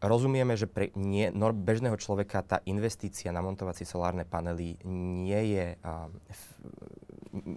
rozumieme, 0.02 0.58
že 0.58 0.66
pre 0.66 0.90
nie, 0.98 1.30
no, 1.30 1.54
bežného 1.54 1.94
človeka 1.96 2.42
tá 2.42 2.58
investícia 2.66 3.30
na 3.30 3.40
montovať 3.40 3.82
si 3.82 3.84
solárne 3.86 4.26
panely 4.26 4.76
nie 4.84 5.42
je, 5.54 5.66
uh, 5.78 6.10
f, 6.26 6.42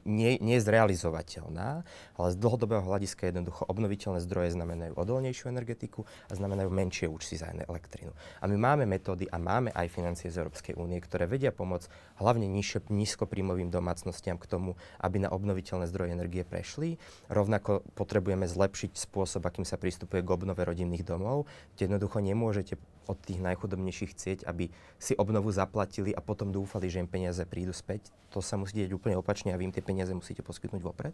nie, 0.08 0.40
nie 0.40 0.56
je 0.58 0.66
zrealizovateľná, 0.66 1.84
ale 2.16 2.28
z 2.32 2.38
dlhodobého 2.40 2.82
hľadiska 2.82 3.28
jednoducho 3.28 3.68
obnoviteľné 3.68 4.24
zdroje 4.24 4.56
znamenajú 4.56 4.96
odolnejšiu 4.96 5.52
energetiku 5.52 6.08
a 6.32 6.34
znamenajú 6.34 6.72
menšie 6.72 7.12
účty 7.12 7.36
za 7.36 7.52
elektrínu. 7.52 8.16
A 8.40 8.46
my 8.48 8.56
máme 8.56 8.88
metódy 8.88 9.28
a 9.28 9.36
máme 9.36 9.76
aj 9.76 9.92
financie 9.92 10.32
z 10.32 10.40
Európskej 10.40 10.80
únie, 10.80 11.04
ktoré 11.04 11.28
vedia 11.28 11.52
pomôcť 11.52 11.92
hlavne 12.24 12.48
nižšie, 12.48 12.88
nízkopríjmovým 12.88 13.68
domácnostiam 13.68 14.40
k 14.40 14.48
tomu, 14.48 14.80
aby 15.04 15.20
na 15.20 15.30
obnoviteľné 15.30 15.92
zdroje 15.92 16.16
energie 16.16 16.48
prešli. 16.48 16.96
Rovnako 17.28 17.84
potrebujeme 18.00 18.48
zlepšiť 18.48 18.96
spôsob, 18.96 19.44
akým 19.44 19.68
sa 19.68 19.76
pristupuje 19.76 20.24
k 20.24 20.32
obnove 20.32 20.64
rodinných 20.64 21.04
domov, 21.04 21.52
kde 21.76 21.92
jednoducho 21.92 22.24
nemôžete 22.24 22.80
od 23.06 23.18
tých 23.22 23.40
najchudobnejších 23.40 24.12
chcieť, 24.18 24.40
aby 24.50 24.74
si 24.98 25.14
obnovu 25.16 25.54
zaplatili 25.54 26.12
a 26.12 26.20
potom 26.20 26.50
dúfali, 26.50 26.90
že 26.90 27.00
im 27.00 27.10
peniaze 27.10 27.46
prídu 27.46 27.72
späť. 27.72 28.10
To 28.34 28.44
sa 28.44 28.58
musí 28.60 28.76
deť 28.82 28.92
úplne 28.92 29.16
opačne 29.16 29.54
a 29.54 29.58
vy 29.58 29.70
im 29.70 29.76
tie 29.76 29.86
peniaze 29.86 30.12
musíte 30.12 30.44
poskytnúť 30.44 30.82
vopred. 30.84 31.14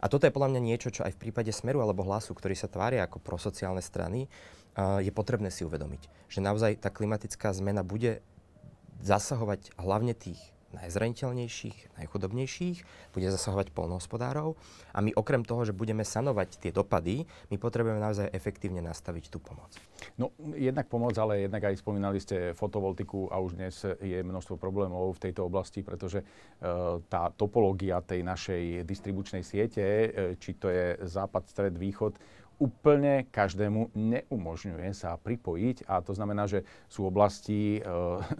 A 0.00 0.10
toto 0.10 0.26
je 0.26 0.34
podľa 0.34 0.56
mňa 0.56 0.60
niečo, 0.64 0.90
čo 0.90 1.04
aj 1.06 1.14
v 1.14 1.28
prípade 1.28 1.52
Smeru 1.54 1.84
alebo 1.84 2.02
Hlasu, 2.02 2.34
ktorí 2.34 2.56
sa 2.58 2.66
tvária 2.66 3.04
ako 3.04 3.22
prosociálne 3.22 3.84
strany, 3.84 4.26
je 4.76 5.12
potrebné 5.14 5.48
si 5.48 5.64
uvedomiť, 5.64 6.28
že 6.28 6.44
naozaj 6.44 6.80
tá 6.82 6.92
klimatická 6.92 7.48
zmena 7.56 7.80
bude 7.80 8.20
zasahovať 9.00 9.72
hlavne 9.80 10.12
tých 10.12 10.40
najzraniteľnejších, 10.76 11.96
najchudobnejších, 11.96 12.78
bude 13.16 13.28
zasahovať 13.32 13.72
polnohospodárov 13.72 14.54
a 14.92 14.98
my 15.00 15.10
okrem 15.16 15.42
toho, 15.42 15.64
že 15.64 15.72
budeme 15.72 16.04
sanovať 16.04 16.60
tie 16.60 16.70
dopady, 16.72 17.24
my 17.48 17.56
potrebujeme 17.56 17.98
naozaj 17.98 18.32
efektívne 18.32 18.84
nastaviť 18.84 19.32
tú 19.32 19.40
pomoc. 19.40 19.72
No, 20.20 20.32
jednak 20.54 20.86
pomoc, 20.92 21.16
ale 21.16 21.48
jednak 21.48 21.72
aj 21.72 21.80
spomínali 21.80 22.20
ste 22.20 22.52
fotovoltiku 22.52 23.32
a 23.32 23.40
už 23.40 23.56
dnes 23.56 23.74
je 24.00 24.20
množstvo 24.20 24.60
problémov 24.60 25.16
v 25.16 25.22
tejto 25.28 25.48
oblasti, 25.48 25.80
pretože 25.80 26.20
e, 26.20 26.26
tá 27.08 27.32
topológia 27.32 28.04
tej 28.04 28.20
našej 28.20 28.84
distribučnej 28.84 29.40
siete, 29.40 29.82
e, 29.82 30.08
či 30.36 30.56
to 30.60 30.68
je 30.68 31.00
západ, 31.04 31.48
stred, 31.48 31.74
východ, 31.74 32.20
úplne 32.56 33.28
každému 33.28 33.92
neumožňuje 33.92 34.90
sa 34.96 35.20
pripojiť. 35.20 35.84
A 35.88 36.00
to 36.00 36.16
znamená, 36.16 36.48
že 36.48 36.64
sú 36.88 37.04
oblasti, 37.04 37.78
e, 37.78 37.80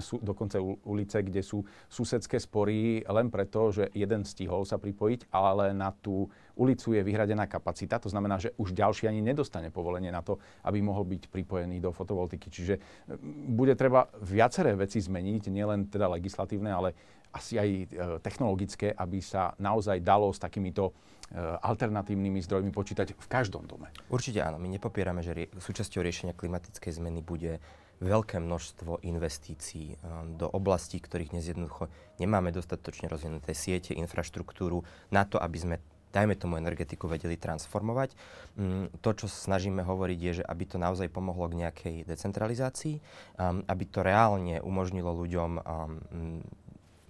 sú 0.07 0.21
dokonca 0.25 0.57
ulice, 0.89 1.21
kde 1.21 1.45
sú 1.45 1.65
susedské 1.93 2.41
spory 2.41 3.05
len 3.05 3.29
preto, 3.29 3.69
že 3.73 3.93
jeden 3.93 4.25
stihol 4.25 4.65
sa 4.65 4.81
pripojiť, 4.81 5.29
ale 5.33 5.77
na 5.77 5.93
tú 5.93 6.29
ulicu 6.57 6.97
je 6.97 7.05
vyhradená 7.05 7.45
kapacita, 7.47 8.01
to 8.01 8.09
znamená, 8.09 8.41
že 8.41 8.57
už 8.57 8.73
ďalší 8.73 9.07
ani 9.07 9.21
nedostane 9.21 9.69
povolenie 9.69 10.09
na 10.09 10.25
to, 10.25 10.41
aby 10.65 10.81
mohol 10.81 11.05
byť 11.05 11.29
pripojený 11.29 11.79
do 11.79 11.93
fotovoltiky. 11.93 12.49
Čiže 12.49 12.75
e, 12.77 12.81
bude 13.53 13.77
treba 13.77 14.09
viaceré 14.25 14.73
veci 14.75 14.99
zmeniť, 14.99 15.53
nielen 15.53 15.93
teda 15.93 16.09
legislatívne, 16.09 16.73
ale 16.73 16.97
asi 17.37 17.61
aj 17.61 17.69
e, 17.69 17.85
technologické, 18.25 18.97
aby 18.97 19.21
sa 19.21 19.53
naozaj 19.61 20.01
dalo 20.01 20.33
s 20.33 20.41
takýmito 20.41 20.91
e, 20.91 20.93
alternatívnymi 21.61 22.41
zdrojmi 22.41 22.73
počítať 22.73 23.13
v 23.13 23.27
každom 23.29 23.69
dome. 23.69 23.93
Určite 24.09 24.41
áno. 24.41 24.57
My 24.57 24.73
nepopierame, 24.73 25.21
že 25.21 25.37
rie- 25.37 25.53
súčasťou 25.53 26.01
riešenia 26.01 26.33
klimatickej 26.33 26.97
zmeny 26.97 27.21
bude 27.21 27.61
veľké 28.01 28.41
množstvo 28.41 29.05
investícií 29.05 29.95
e, 29.95 29.97
do 30.41 30.49
oblastí, 30.49 30.97
ktorých 30.97 31.37
dnes 31.37 31.45
jednoducho 31.53 31.93
nemáme 32.17 32.53
dostatočne 32.53 33.13
rozvinuté 33.13 33.53
siete, 33.53 33.93
infraštruktúru 33.93 34.85
na 35.13 35.29
to, 35.29 35.37
aby 35.37 35.59
sme 35.61 35.77
dajme 36.15 36.35
tomu 36.39 36.57
energetiku 36.57 37.11
vedeli 37.11 37.37
transformovať. 37.37 38.15
Mm, 38.57 38.89
to, 39.05 39.11
čo 39.13 39.27
snažíme 39.29 39.85
hovoriť, 39.85 40.19
je, 40.19 40.33
že 40.43 40.45
aby 40.45 40.65
to 40.65 40.81
naozaj 40.81 41.13
pomohlo 41.13 41.51
k 41.51 41.67
nejakej 41.67 41.97
decentralizácii, 42.09 43.01
um, 43.37 43.63
aby 43.67 43.85
to 43.85 44.01
reálne 44.01 44.59
umožnilo 44.65 45.13
ľuďom 45.13 45.51
um, 45.61 45.63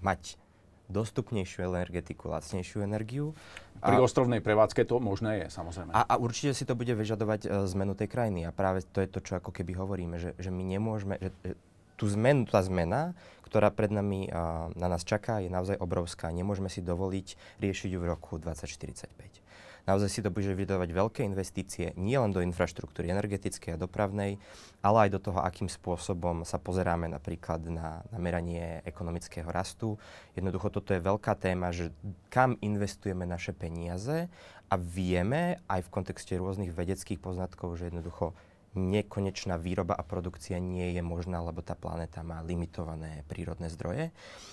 mať 0.02 0.38
dostupnejšiu 0.86 1.66
energetiku, 1.66 2.30
lacnejšiu 2.30 2.86
energiu. 2.86 3.34
Pri 3.82 3.98
a, 3.98 4.02
ostrovnej 4.02 4.38
prevádzke 4.38 4.86
to 4.86 5.02
možné 5.02 5.44
je, 5.44 5.46
samozrejme. 5.50 5.90
A, 5.90 6.06
a 6.06 6.14
určite 6.14 6.54
si 6.54 6.62
to 6.62 6.78
bude 6.78 6.94
vyžadovať 6.94 7.40
uh, 7.46 7.66
zmenu 7.74 7.98
tej 7.98 8.06
krajiny. 8.06 8.46
A 8.46 8.54
práve 8.54 8.86
to 8.86 9.02
je 9.02 9.10
to, 9.10 9.18
čo 9.18 9.38
ako 9.38 9.50
keby 9.50 9.74
hovoríme, 9.74 10.16
že, 10.22 10.38
že 10.38 10.54
my 10.54 10.62
nemôžeme, 10.62 11.18
že, 11.18 11.30
že 11.42 11.52
tú 11.96 12.06
zmenu, 12.12 12.44
tá 12.44 12.60
zmena, 12.60 13.16
ktorá 13.46 13.72
pred 13.72 13.88
nami 13.88 14.28
uh, 14.28 14.68
na 14.76 14.86
nás 14.86 15.02
čaká, 15.02 15.40
je 15.40 15.48
naozaj 15.48 15.80
obrovská. 15.80 16.28
Nemôžeme 16.28 16.68
si 16.68 16.84
dovoliť 16.84 17.58
riešiť 17.62 17.88
ju 17.94 17.98
v 17.98 18.06
roku 18.06 18.36
2045. 18.36 19.46
Naozaj 19.86 20.10
si 20.10 20.18
to 20.18 20.34
bude 20.34 20.50
vydávať 20.50 20.90
veľké 20.90 21.20
investície 21.22 21.94
nielen 21.94 22.34
do 22.34 22.42
infraštruktúry 22.42 23.06
energetickej 23.06 23.78
a 23.78 23.80
dopravnej, 23.80 24.34
ale 24.82 25.06
aj 25.06 25.10
do 25.14 25.20
toho, 25.30 25.38
akým 25.38 25.70
spôsobom 25.70 26.42
sa 26.42 26.58
pozeráme 26.58 27.06
napríklad 27.06 27.62
na, 27.70 28.02
na 28.10 28.18
meranie 28.18 28.82
ekonomického 28.82 29.46
rastu. 29.46 29.94
Jednoducho 30.34 30.74
toto 30.74 30.90
je 30.90 31.06
veľká 31.06 31.38
téma, 31.38 31.70
že 31.70 31.94
kam 32.34 32.58
investujeme 32.58 33.30
naše 33.30 33.54
peniaze 33.54 34.26
a 34.66 34.74
vieme 34.74 35.62
aj 35.70 35.86
v 35.86 35.92
kontexte 35.94 36.34
rôznych 36.34 36.74
vedeckých 36.74 37.22
poznatkov, 37.22 37.78
že 37.78 37.86
jednoducho 37.86 38.34
nekonečná 38.76 39.56
výroba 39.56 39.96
a 39.96 40.04
produkcia 40.04 40.60
nie 40.60 40.92
je 40.94 41.02
možná, 41.02 41.40
lebo 41.40 41.64
tá 41.64 41.72
planéta 41.72 42.20
má 42.20 42.44
limitované 42.44 43.24
prírodné 43.26 43.72
zdroje. 43.72 44.12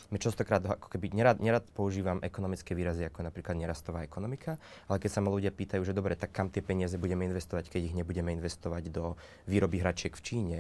My 0.10 0.18
častokrát 0.18 0.64
ako 0.64 0.88
keby 0.88 1.12
nerad, 1.12 1.44
nerad 1.44 1.68
používam 1.76 2.24
ekonomické 2.24 2.74
výrazy 2.74 3.04
ako 3.06 3.28
napríklad 3.28 3.60
nerastová 3.60 4.08
ekonomika, 4.08 4.56
ale 4.88 4.98
keď 5.04 5.12
sa 5.12 5.20
ma 5.20 5.30
ľudia 5.30 5.52
pýtajú, 5.52 5.84
že 5.84 5.94
dobre, 5.94 6.16
tak 6.16 6.32
kam 6.32 6.48
tie 6.48 6.64
peniaze 6.64 6.96
budeme 6.96 7.28
investovať, 7.28 7.68
keď 7.68 7.92
ich 7.92 7.98
nebudeme 7.98 8.32
investovať 8.34 8.90
do 8.90 9.20
výroby 9.46 9.84
hračiek 9.84 10.16
v 10.16 10.26
Číne, 10.26 10.60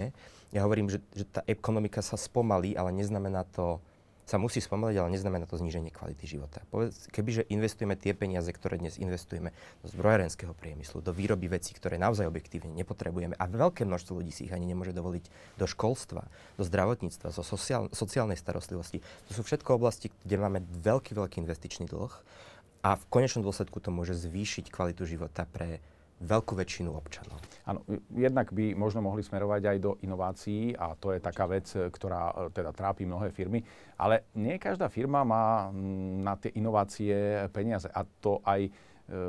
ja 0.53 0.61
hovorím, 0.61 0.85
že, 0.85 1.01
že 1.17 1.25
tá 1.25 1.41
ekonomika 1.49 2.05
sa 2.05 2.13
spomalí, 2.13 2.77
ale 2.77 2.93
neznamená 2.93 3.41
to 3.49 3.81
sa 4.23 4.39
musí 4.39 4.63
spomaliť, 4.63 4.95
ale 5.03 5.13
neznamená 5.13 5.43
to 5.43 5.59
zníženie 5.59 5.91
kvality 5.91 6.23
života. 6.23 6.63
Povedz, 6.71 7.11
kebyže 7.11 7.43
investujeme 7.51 7.99
tie 7.99 8.15
peniaze, 8.15 8.47
ktoré 8.55 8.79
dnes 8.79 8.95
investujeme 8.95 9.51
do 9.83 9.87
zbrojárenského 9.91 10.55
priemyslu, 10.55 11.03
do 11.03 11.11
výroby 11.11 11.51
vecí, 11.51 11.75
ktoré 11.75 11.99
naozaj 11.99 12.31
objektívne 12.31 12.71
nepotrebujeme 12.71 13.35
a 13.35 13.45
veľké 13.51 13.83
množstvo 13.83 14.23
ľudí 14.23 14.31
si 14.31 14.47
ich 14.47 14.55
ani 14.55 14.63
nemôže 14.63 14.95
dovoliť 14.95 15.27
do 15.59 15.65
školstva, 15.67 16.23
do 16.55 16.63
zdravotníctva, 16.63 17.35
do 17.35 17.43
sociál- 17.43 17.91
sociálnej 17.91 18.39
starostlivosti. 18.39 19.03
To 19.27 19.31
sú 19.35 19.41
všetko 19.43 19.75
oblasti, 19.75 20.07
kde 20.23 20.39
máme 20.39 20.59
veľký, 20.63 21.19
veľký 21.19 21.43
investičný 21.43 21.91
dlh 21.91 22.13
a 22.83 22.95
v 22.95 23.03
konečnom 23.11 23.43
dôsledku 23.43 23.83
to 23.83 23.91
môže 23.91 24.15
zvýšiť 24.23 24.71
kvalitu 24.71 25.03
života 25.03 25.43
pre 25.47 25.83
veľkú 26.23 26.55
väčšinu 26.55 26.89
občanov. 26.95 27.37
Áno, 27.63 27.83
jednak 28.11 28.51
by 28.51 28.75
možno 28.75 29.03
mohli 29.03 29.23
smerovať 29.23 29.61
aj 29.75 29.77
do 29.79 29.91
inovácií 30.03 30.75
a 30.75 30.95
to 30.99 31.15
je 31.15 31.19
taká 31.23 31.47
vec, 31.47 31.67
ktorá 31.71 32.31
e, 32.31 32.33
teda 32.51 32.71
trápi 32.75 33.07
mnohé 33.07 33.31
firmy, 33.31 33.63
ale 33.99 34.27
nie 34.35 34.59
každá 34.59 34.87
firma 34.87 35.23
má 35.23 35.71
na 36.23 36.35
tie 36.35 36.51
inovácie 36.55 37.47
peniaze 37.55 37.87
a 37.91 38.03
to 38.19 38.43
aj 38.43 38.67
e, 38.67 38.71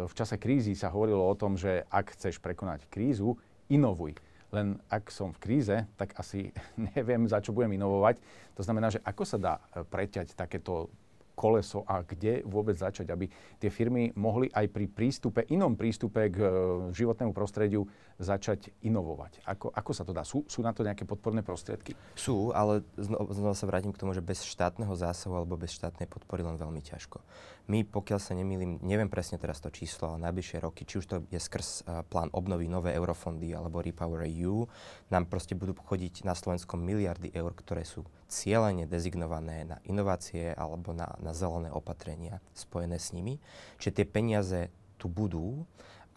v 0.07 0.13
čase 0.15 0.39
krízy 0.39 0.75
sa 0.75 0.91
hovorilo 0.91 1.23
o 1.23 1.39
tom, 1.39 1.55
že 1.55 1.87
ak 1.91 2.19
chceš 2.19 2.43
prekonať 2.43 2.87
krízu, 2.91 3.39
inovuj. 3.71 4.19
Len 4.55 4.79
ak 4.87 5.11
som 5.11 5.35
v 5.35 5.43
kríze, 5.43 5.77
tak 5.99 6.15
asi 6.19 6.55
neviem, 6.95 7.27
za 7.27 7.39
čo 7.39 7.55
budem 7.55 7.75
inovovať. 7.79 8.19
To 8.55 8.63
znamená, 8.63 8.91
že 8.91 9.03
ako 9.03 9.23
sa 9.27 9.39
dá 9.39 9.55
e, 9.59 9.83
preťať 9.87 10.35
takéto 10.35 10.91
koleso 11.35 11.83
a 11.85 12.01
kde 12.01 12.47
vôbec 12.47 12.79
začať, 12.79 13.11
aby 13.11 13.27
tie 13.59 13.69
firmy 13.69 14.15
mohli 14.15 14.49
aj 14.55 14.71
pri 14.71 14.87
prístupe, 14.87 15.43
inom 15.51 15.75
prístupe 15.75 16.31
k 16.31 16.39
e, 16.39 16.49
životnému 16.95 17.35
prostrediu 17.35 17.85
začať 18.17 18.71
inovovať. 18.87 19.43
Ako, 19.45 19.75
ako 19.75 19.91
sa 19.91 20.07
to 20.07 20.15
dá? 20.15 20.23
Sú, 20.23 20.47
sú 20.47 20.63
na 20.63 20.71
to 20.71 20.87
nejaké 20.87 21.03
podporné 21.03 21.43
prostriedky? 21.43 21.99
Sú, 22.15 22.55
ale 22.55 22.87
znova, 22.97 23.59
sa 23.59 23.67
vrátim 23.67 23.91
k 23.91 23.99
tomu, 23.99 24.15
že 24.15 24.23
bez 24.23 24.47
štátneho 24.47 24.95
zásahu 24.95 25.35
alebo 25.35 25.59
bez 25.59 25.75
štátnej 25.75 26.07
podpory 26.07 26.47
len 26.47 26.55
veľmi 26.55 26.81
ťažko. 26.81 27.19
My, 27.67 27.83
pokiaľ 27.83 28.21
sa 28.21 28.37
nemýlim, 28.37 28.79
neviem 28.85 29.09
presne 29.09 29.41
teraz 29.41 29.59
to 29.59 29.73
číslo, 29.73 30.15
ale 30.15 30.29
najbližšie 30.31 30.63
roky, 30.63 30.85
či 30.85 31.01
už 31.01 31.07
to 31.09 31.17
je 31.33 31.41
skrz 31.41 31.89
uh, 31.89 32.05
plán 32.05 32.29
obnovy 32.37 32.69
nové 32.69 32.93
eurofondy 32.93 33.57
alebo 33.57 33.81
Repower 33.81 34.29
EU, 34.29 34.69
nám 35.09 35.25
proste 35.27 35.57
budú 35.57 35.73
chodiť 35.73 36.29
na 36.29 36.37
Slovenskom 36.37 36.77
miliardy 36.77 37.33
eur, 37.33 37.57
ktoré 37.57 37.89
sú 37.89 38.05
cieľene 38.35 38.91
dezignované 38.91 39.63
na 39.63 39.79
inovácie 39.87 40.51
alebo 40.59 40.91
na, 40.91 41.15
na 41.23 41.31
zelené 41.31 41.71
opatrenia 41.71 42.43
spojené 42.51 42.99
s 42.99 43.15
nimi. 43.15 43.39
Čiže 43.79 44.03
tie 44.03 44.07
peniaze 44.11 44.61
tu 44.99 45.07
budú 45.07 45.63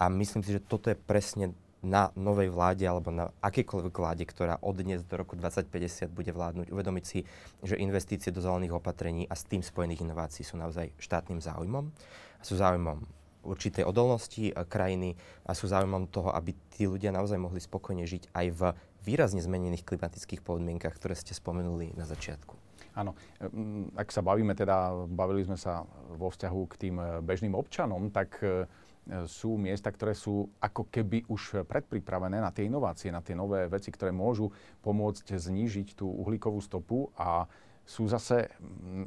a 0.02 0.10
myslím 0.10 0.42
si, 0.42 0.58
že 0.58 0.66
toto 0.66 0.90
je 0.90 0.98
presne 0.98 1.54
na 1.86 2.10
novej 2.18 2.50
vláde 2.50 2.90
alebo 2.90 3.14
na 3.14 3.30
akýkoľvek 3.46 3.94
vláde, 3.94 4.26
ktorá 4.26 4.58
od 4.66 4.82
dnes 4.82 5.06
do 5.06 5.14
roku 5.14 5.38
2050 5.38 6.10
bude 6.10 6.34
vládnuť, 6.34 6.74
uvedomiť 6.74 7.06
si, 7.06 7.22
že 7.62 7.78
investície 7.78 8.34
do 8.34 8.42
zelených 8.42 8.82
opatrení 8.82 9.30
a 9.30 9.38
s 9.38 9.46
tým 9.46 9.62
spojených 9.62 10.02
inovácií 10.02 10.42
sú 10.42 10.58
naozaj 10.58 10.90
štátnym 10.98 11.38
záujmom. 11.38 11.94
Sú 12.42 12.58
záujmom 12.58 13.17
určitej 13.48 13.88
odolnosti 13.88 14.52
krajiny 14.52 15.16
a 15.48 15.56
sú 15.56 15.72
záujmom 15.72 16.12
toho, 16.12 16.36
aby 16.36 16.52
tí 16.76 16.84
ľudia 16.84 17.16
naozaj 17.16 17.40
mohli 17.40 17.64
spokojne 17.64 18.04
žiť 18.04 18.36
aj 18.36 18.48
v 18.52 18.62
výrazne 19.08 19.40
zmenených 19.40 19.88
klimatických 19.88 20.44
podmienkach, 20.44 21.00
ktoré 21.00 21.16
ste 21.16 21.32
spomenuli 21.32 21.96
na 21.96 22.04
začiatku. 22.04 22.60
Áno, 22.98 23.14
ak 23.94 24.10
sa 24.10 24.26
bavíme 24.26 24.58
teda, 24.58 25.08
bavili 25.08 25.46
sme 25.46 25.56
sa 25.56 25.86
vo 26.18 26.34
vzťahu 26.34 26.62
k 26.66 26.74
tým 26.76 26.96
bežným 27.24 27.54
občanom, 27.54 28.10
tak 28.10 28.42
sú 29.30 29.56
miesta, 29.56 29.88
ktoré 29.88 30.12
sú 30.12 30.52
ako 30.60 30.92
keby 30.92 31.30
už 31.32 31.64
predpripravené 31.64 32.44
na 32.44 32.52
tie 32.52 32.68
inovácie, 32.68 33.08
na 33.08 33.24
tie 33.24 33.38
nové 33.38 33.70
veci, 33.72 33.88
ktoré 33.88 34.12
môžu 34.12 34.52
pomôcť 34.84 35.40
znížiť 35.40 35.96
tú 35.96 36.12
uhlíkovú 36.12 36.60
stopu 36.60 37.08
a 37.16 37.48
sú 37.88 38.04
zase... 38.12 38.52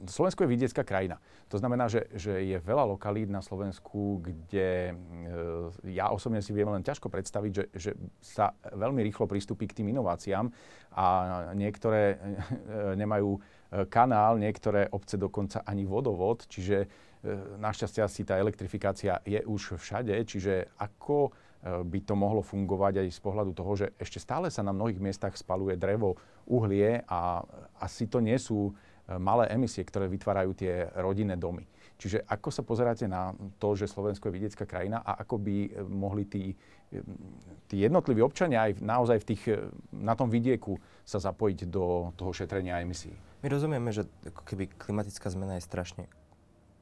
Slovensko 0.08 0.48
je 0.48 0.52
vidiecká 0.56 0.80
krajina. 0.88 1.20
To 1.52 1.60
znamená, 1.60 1.84
že, 1.84 2.08
že 2.16 2.40
je 2.40 2.56
veľa 2.64 2.88
lokalít 2.88 3.28
na 3.28 3.44
Slovensku, 3.44 4.24
kde 4.24 4.88
e, 4.88 5.92
ja 5.92 6.08
osobne 6.08 6.40
si 6.40 6.56
viem 6.56 6.64
len 6.72 6.80
ťažko 6.80 7.12
predstaviť, 7.12 7.52
že, 7.52 7.64
že 7.76 7.90
sa 8.24 8.56
veľmi 8.72 9.04
rýchlo 9.04 9.28
pristúpi 9.28 9.68
k 9.68 9.76
tým 9.84 9.92
inováciám 9.92 10.48
a 10.96 11.06
niektoré 11.52 12.16
e, 12.16 12.96
nemajú 12.96 13.36
e, 13.36 13.40
kanál, 13.92 14.40
niektoré 14.40 14.88
obce 14.88 15.20
dokonca 15.20 15.60
ani 15.68 15.84
vodovod, 15.84 16.48
čiže 16.48 16.88
našťastie 17.60 18.00
asi 18.00 18.24
tá 18.24 18.40
elektrifikácia 18.40 19.20
je 19.28 19.44
už 19.44 19.76
všade, 19.76 20.16
čiže 20.24 20.72
ako 20.80 21.28
by 21.60 21.98
to 22.00 22.16
mohlo 22.16 22.40
fungovať 22.40 23.04
aj 23.04 23.08
z 23.12 23.20
pohľadu 23.20 23.52
toho, 23.52 23.72
že 23.76 23.86
ešte 24.00 24.16
stále 24.16 24.48
sa 24.48 24.64
na 24.64 24.72
mnohých 24.72 24.96
miestach 24.96 25.36
spaluje 25.36 25.76
drevo, 25.76 26.16
uhlie 26.48 27.04
a 27.04 27.44
asi 27.76 28.08
to 28.08 28.24
nie 28.24 28.36
sú 28.40 28.72
e, 28.72 29.20
malé 29.20 29.52
emisie, 29.52 29.84
ktoré 29.84 30.08
vytvárajú 30.08 30.56
tie 30.56 30.88
rodinné 30.96 31.36
domy. 31.36 31.68
Čiže 32.00 32.24
ako 32.24 32.48
sa 32.48 32.64
pozeráte 32.64 33.04
na 33.04 33.36
to, 33.60 33.76
že 33.76 33.92
Slovensko 33.92 34.32
je 34.32 34.36
vidiecká 34.40 34.64
krajina 34.64 35.04
a 35.04 35.20
ako 35.20 35.36
by 35.36 35.56
e, 35.68 35.70
mohli 35.84 36.24
tí, 36.24 36.56
e, 36.88 37.04
tí 37.68 37.84
jednotliví 37.84 38.24
občania 38.24 38.64
aj 38.64 38.80
naozaj 38.80 39.20
v 39.20 39.28
tých, 39.28 39.42
na 39.92 40.16
tom 40.16 40.32
vidieku 40.32 40.80
sa 41.04 41.20
zapojiť 41.20 41.68
do 41.68 42.16
toho 42.16 42.32
šetrenia 42.32 42.80
emisí? 42.80 43.12
My 43.44 43.52
rozumieme, 43.52 43.92
že 43.92 44.08
keby 44.48 44.80
klimatická 44.80 45.28
zmena 45.28 45.60
je 45.60 45.68
strašne 45.68 46.08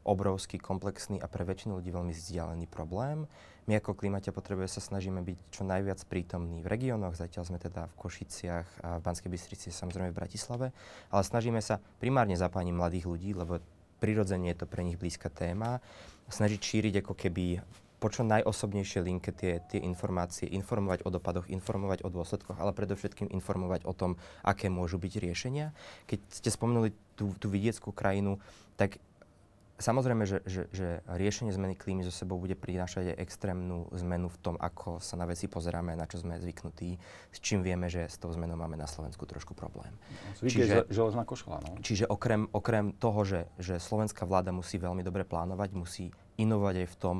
obrovský, 0.05 0.59
komplexný 0.59 1.19
a 1.19 1.27
pre 1.27 1.47
väčšinu 1.47 1.79
ľudí 1.79 1.91
veľmi 1.91 2.15
vzdialený 2.15 2.67
problém. 2.71 3.27
My 3.69 3.77
ako 3.77 3.93
klimate 3.93 4.33
potrebuje 4.33 4.73
sa 4.73 4.81
snažíme 4.81 5.21
byť 5.21 5.39
čo 5.53 5.63
najviac 5.69 6.01
prítomní 6.09 6.65
v 6.65 6.71
regiónoch, 6.73 7.21
zatiaľ 7.21 7.45
sme 7.45 7.59
teda 7.61 7.85
v 7.93 7.99
Košiciach 8.01 8.69
a 8.81 8.89
v 8.97 9.05
Banskej 9.05 9.29
Bystrici, 9.29 9.69
samozrejme 9.69 10.09
v 10.15 10.19
Bratislave, 10.19 10.67
ale 11.13 11.23
snažíme 11.23 11.61
sa 11.61 11.77
primárne 12.01 12.33
zapániť 12.33 12.73
mladých 12.73 13.05
ľudí, 13.05 13.37
lebo 13.37 13.61
prirodzene 14.01 14.49
je 14.55 14.65
to 14.65 14.67
pre 14.71 14.87
nich 14.87 14.97
blízka 14.97 15.29
téma, 15.29 15.85
snažiť 16.33 16.61
šíriť 16.61 16.95
ako 17.05 17.13
keby 17.13 17.61
po 17.99 18.09
čo 18.09 18.23
najosobnejšie 18.23 19.03
linke 19.03 19.35
tie, 19.35 19.59
tie 19.67 19.83
informácie, 19.83 20.47
informovať 20.47 21.03
o 21.03 21.11
dopadoch, 21.11 21.51
informovať 21.51 22.07
o 22.07 22.09
dôsledkoch, 22.15 22.63
ale 22.63 22.71
predovšetkým 22.71 23.27
informovať 23.35 23.83
o 23.85 23.93
tom, 23.93 24.15
aké 24.47 24.71
môžu 24.71 25.03
byť 25.03 25.13
riešenia. 25.19 25.75
Keď 26.07 26.19
ste 26.31 26.49
spomenuli 26.55 26.95
tú, 27.19 27.35
tú 27.43 27.51
vidieckú 27.51 27.91
krajinu, 27.91 28.39
tak 28.79 29.03
Samozrejme, 29.79 30.27
že, 30.27 30.43
že, 30.43 30.67
že 30.75 31.07
riešenie 31.07 31.55
zmeny 31.55 31.79
klímy 31.79 32.03
zo 32.03 32.11
sebou 32.11 32.35
bude 32.43 32.59
prinášať 32.59 33.15
aj 33.15 33.23
extrémnu 33.23 33.87
zmenu 33.95 34.27
v 34.27 34.39
tom, 34.43 34.55
ako 34.59 34.99
sa 34.99 35.15
na 35.15 35.23
veci 35.23 35.47
pozeráme, 35.47 35.95
na 35.95 36.03
čo 36.11 36.19
sme 36.19 36.35
zvyknutí, 36.35 36.99
s 37.31 37.39
čím 37.39 37.63
vieme, 37.63 37.87
že 37.87 38.11
s 38.11 38.19
tou 38.19 38.35
zmenou 38.35 38.59
máme 38.59 38.75
na 38.75 38.91
Slovensku 38.91 39.23
trošku 39.23 39.55
problém. 39.55 39.95
No, 39.95 40.51
čiže, 40.51 40.91
je 40.91 40.91
železná 40.91 41.23
košela, 41.23 41.63
no. 41.63 41.79
Čiže 41.79 42.11
okrem, 42.11 42.51
okrem 42.51 42.91
toho, 42.91 43.23
že, 43.23 43.47
že 43.63 43.79
slovenská 43.79 44.27
vláda 44.27 44.51
musí 44.51 44.83
veľmi 44.83 45.07
dobre 45.07 45.23
plánovať, 45.23 45.71
musí 45.79 46.11
inovovať 46.43 46.83
aj 46.83 46.89
v 46.91 46.97
tom, 46.99 47.17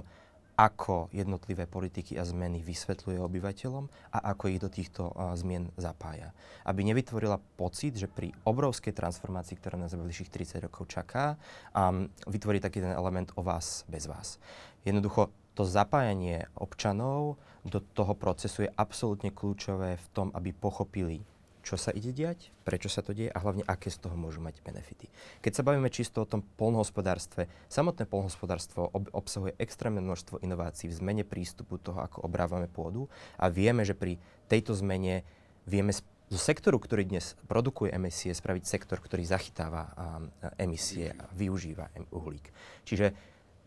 ako 0.59 1.07
jednotlivé 1.15 1.71
politiky 1.71 2.19
a 2.19 2.27
zmeny 2.27 2.67
vysvetľuje 2.67 3.23
obyvateľom 3.23 3.87
a 4.11 4.19
ako 4.35 4.45
ich 4.51 4.59
do 4.59 4.67
týchto 4.67 5.15
zmien 5.39 5.71
zapája. 5.79 6.35
Aby 6.67 6.83
nevytvorila 6.83 7.39
pocit, 7.55 7.95
že 7.95 8.11
pri 8.11 8.35
obrovskej 8.43 8.91
transformácii, 8.91 9.55
ktorá 9.55 9.79
nás 9.79 9.95
bližších 9.95 10.35
30 10.59 10.67
rokov 10.67 10.91
čaká, 10.91 11.39
um, 11.71 12.11
vytvorí 12.27 12.59
taký 12.59 12.83
ten 12.83 12.91
element 12.91 13.31
o 13.39 13.47
vás 13.47 13.87
bez 13.87 14.11
vás. 14.11 14.43
Jednoducho 14.83 15.31
to 15.55 15.63
zapájanie 15.63 16.51
občanov 16.59 17.39
do 17.63 17.79
toho 17.95 18.19
procesu 18.19 18.67
je 18.67 18.75
absolútne 18.75 19.31
kľúčové 19.31 19.95
v 19.95 20.07
tom, 20.11 20.35
aby 20.35 20.51
pochopili 20.51 21.23
čo 21.63 21.77
sa 21.77 21.91
ide 21.93 22.15
diať, 22.15 22.55
prečo 22.63 22.89
sa 22.89 23.05
to 23.05 23.13
deje 23.13 23.29
a 23.29 23.39
hlavne 23.43 23.67
aké 23.67 23.91
z 23.93 24.01
toho 24.03 24.15
môžu 24.15 24.41
mať 24.41 24.63
benefity. 24.65 25.11
Keď 25.45 25.53
sa 25.53 25.67
bavíme 25.67 25.91
čisto 25.93 26.23
o 26.23 26.29
tom 26.29 26.41
polnohospodárstve, 26.57 27.51
samotné 27.69 28.09
polnohospodárstvo 28.09 28.89
ob- 28.91 29.11
obsahuje 29.13 29.59
extrémne 29.61 30.01
množstvo 30.01 30.41
inovácií 30.41 30.89
v 30.89 30.99
zmene 30.99 31.25
prístupu 31.27 31.77
toho, 31.81 32.01
ako 32.01 32.25
obrávame 32.25 32.71
pôdu 32.71 33.11
a 33.37 33.51
vieme, 33.53 33.83
že 33.85 33.99
pri 33.99 34.17
tejto 34.47 34.73
zmene 34.79 35.27
vieme 35.69 35.93
zo 36.29 36.41
sektoru, 36.41 36.77
ktorý 36.77 37.09
dnes 37.09 37.37
produkuje 37.49 37.89
emisie, 37.93 38.37
spraviť 38.37 38.65
sektor, 38.69 39.01
ktorý 39.01 39.25
zachytáva 39.25 39.89
um, 39.89 40.29
emisie 40.61 41.17
a 41.17 41.25
využíva 41.33 41.89
uhlík. 42.13 42.53
Čiže 42.85 43.17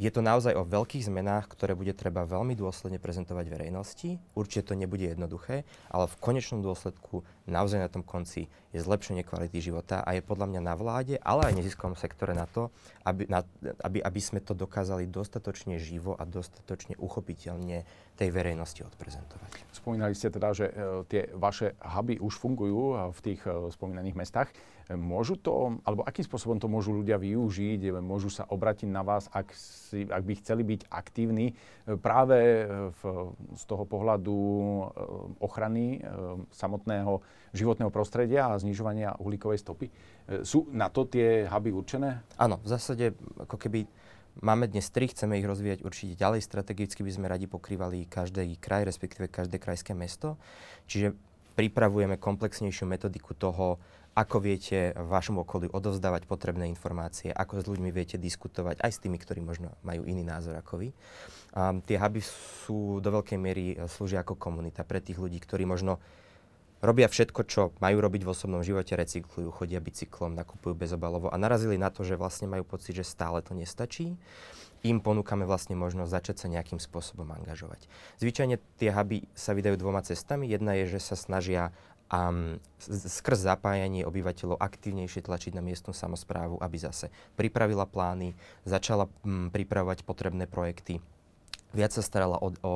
je 0.01 0.09
to 0.09 0.25
naozaj 0.25 0.57
o 0.57 0.65
veľkých 0.65 1.05
zmenách, 1.05 1.45
ktoré 1.53 1.77
bude 1.77 1.93
treba 1.93 2.25
veľmi 2.25 2.57
dôsledne 2.57 2.97
prezentovať 2.97 3.45
verejnosti. 3.53 4.17
Určite 4.33 4.73
to 4.73 4.73
nebude 4.73 5.05
jednoduché, 5.05 5.61
ale 5.93 6.09
v 6.09 6.15
konečnom 6.17 6.65
dôsledku 6.65 7.21
naozaj 7.45 7.77
na 7.77 7.85
tom 7.85 8.01
konci 8.01 8.49
je 8.73 8.79
zlepšenie 8.81 9.21
kvality 9.21 9.61
života 9.61 10.01
a 10.01 10.17
je 10.17 10.25
podľa 10.25 10.57
mňa 10.57 10.61
na 10.65 10.73
vláde, 10.73 11.21
ale 11.21 11.45
aj 11.45 11.53
neziskovom 11.53 11.93
sektore 11.93 12.33
na 12.33 12.49
to, 12.49 12.73
aby, 13.05 13.29
na, 13.29 13.45
aby, 13.85 14.01
aby 14.01 14.21
sme 14.23 14.41
to 14.41 14.57
dokázali 14.57 15.05
dostatočne 15.05 15.77
živo 15.77 16.17
a 16.17 16.25
dostatočne 16.25 16.97
uchopiteľne 16.97 17.85
tej 18.17 18.29
verejnosti 18.33 18.81
odprezentovať. 18.81 19.69
Spomínali 19.69 20.17
ste 20.17 20.33
teda, 20.33 20.49
že 20.57 20.65
e, 20.69 20.73
tie 21.13 21.21
vaše 21.37 21.77
huby 21.77 22.17
už 22.17 22.41
fungujú 22.41 23.13
v 23.13 23.19
tých 23.21 23.41
e, 23.45 23.69
spomínaných 23.69 24.17
mestách. 24.17 24.49
Môžu 24.97 25.37
to, 25.37 25.79
alebo 25.85 26.01
akým 26.03 26.25
spôsobom 26.25 26.57
to 26.57 26.71
môžu 26.71 26.95
ľudia 26.95 27.19
využiť? 27.21 27.93
Môžu 28.01 28.31
sa 28.31 28.47
obratiť 28.47 28.89
na 28.89 29.05
vás, 29.05 29.29
ak, 29.31 29.53
si, 29.55 30.07
ak 30.07 30.23
by 30.23 30.33
chceli 30.41 30.63
byť 30.65 30.81
aktívni 30.89 31.47
e, 31.51 31.53
práve 31.99 32.37
e, 32.37 32.63
v, 32.89 33.01
z 33.55 33.63
toho 33.67 33.83
pohľadu 33.85 34.35
e, 34.35 34.83
ochrany 35.43 36.03
samotného 36.51 37.21
životného 37.51 37.91
prostredia 37.91 38.51
a 38.51 38.59
znižovania 38.59 39.19
uhlíkovej 39.19 39.59
stopy? 39.59 39.87
Sú 40.47 40.69
na 40.71 40.87
to 40.87 41.03
tie 41.03 41.43
huby 41.45 41.75
určené? 41.75 42.23
Áno, 42.39 42.59
v 42.63 42.67
zásade 42.71 43.13
ako 43.37 43.57
keby 43.57 43.87
Máme 44.39 44.63
dnes 44.63 44.87
tri, 44.87 45.11
chceme 45.11 45.35
ich 45.35 45.43
rozvíjať 45.43 45.83
určite 45.83 46.15
ďalej. 46.15 46.47
Strategicky 46.47 47.03
by 47.03 47.11
sme 47.11 47.27
radi 47.27 47.51
pokrývali 47.51 48.07
každý 48.07 48.55
kraj, 48.63 48.87
respektíve 48.87 49.27
každé 49.27 49.59
krajské 49.59 49.91
mesto. 49.91 50.39
Čiže 50.87 51.11
pripravujeme 51.59 52.15
komplexnejšiu 52.15 52.87
metodiku 52.87 53.35
toho, 53.35 53.75
ako 54.11 54.43
viete 54.43 54.91
v 54.91 55.07
vašom 55.07 55.39
okolí 55.47 55.71
odovzdávať 55.71 56.27
potrebné 56.27 56.67
informácie, 56.67 57.31
ako 57.31 57.63
s 57.63 57.69
ľuďmi 57.71 57.89
viete 57.95 58.19
diskutovať, 58.19 58.83
aj 58.83 58.91
s 58.91 58.99
tými, 58.99 59.15
ktorí 59.15 59.39
možno 59.39 59.71
majú 59.87 60.03
iný 60.03 60.27
názor 60.27 60.59
ako 60.59 60.83
vy. 60.83 60.89
Um, 61.51 61.79
tie 61.79 61.95
huby 61.95 62.19
sú 62.23 62.99
do 62.99 63.09
veľkej 63.11 63.39
miery 63.39 63.75
e, 63.75 63.87
slúžia 63.87 64.23
ako 64.23 64.39
komunita 64.39 64.83
pre 64.87 65.03
tých 65.03 65.19
ľudí, 65.19 65.39
ktorí 65.39 65.63
možno 65.63 65.99
robia 66.83 67.07
všetko, 67.07 67.41
čo 67.47 67.61
majú 67.79 67.97
robiť 68.01 68.21
v 68.25 68.31
osobnom 68.33 68.65
živote, 68.65 68.97
recyklujú, 68.97 69.53
chodia 69.53 69.79
bicyklom, 69.79 70.35
nakupujú 70.35 70.73
bezobalovo 70.75 71.29
a 71.29 71.37
narazili 71.37 71.77
na 71.77 71.93
to, 71.93 72.01
že 72.01 72.17
vlastne 72.19 72.49
majú 72.49 72.65
pocit, 72.65 72.97
že 72.97 73.07
stále 73.07 73.39
to 73.45 73.53
nestačí. 73.53 74.17
Im 74.81 74.97
ponúkame 74.97 75.45
vlastne 75.45 75.77
možnosť 75.77 76.09
začať 76.09 76.35
sa 76.41 76.47
nejakým 76.49 76.81
spôsobom 76.81 77.29
angažovať. 77.29 77.85
Zvyčajne 78.17 78.57
tie 78.81 78.89
huby 78.89 79.29
sa 79.37 79.53
vydajú 79.53 79.77
dvoma 79.77 80.01
cestami. 80.01 80.49
Jedna 80.49 80.73
je, 80.73 80.97
že 80.97 80.99
sa 81.05 81.13
snažia 81.13 81.69
a 82.11 82.27
skrz 82.91 83.39
zapájanie 83.47 84.03
obyvateľov 84.03 84.59
aktívnejšie 84.59 85.23
tlačiť 85.23 85.55
na 85.55 85.63
miestnu 85.63 85.95
samozprávu, 85.95 86.59
aby 86.59 86.75
zase 86.75 87.07
pripravila 87.39 87.87
plány, 87.87 88.35
začala 88.67 89.07
pripravovať 89.23 90.03
potrebné 90.03 90.43
projekty, 90.43 90.99
viac 91.71 91.95
sa 91.95 92.03
starala 92.03 92.35
o, 92.37 92.51
o, 92.51 92.73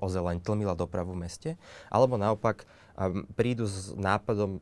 o 0.00 0.06
zeleň, 0.08 0.40
tlmila 0.40 0.72
dopravu 0.72 1.12
v 1.12 1.28
meste, 1.28 1.50
alebo 1.92 2.16
naopak 2.16 2.64
um, 2.98 3.22
prídu 3.38 3.70
s 3.70 3.94
nápadom, 3.94 4.58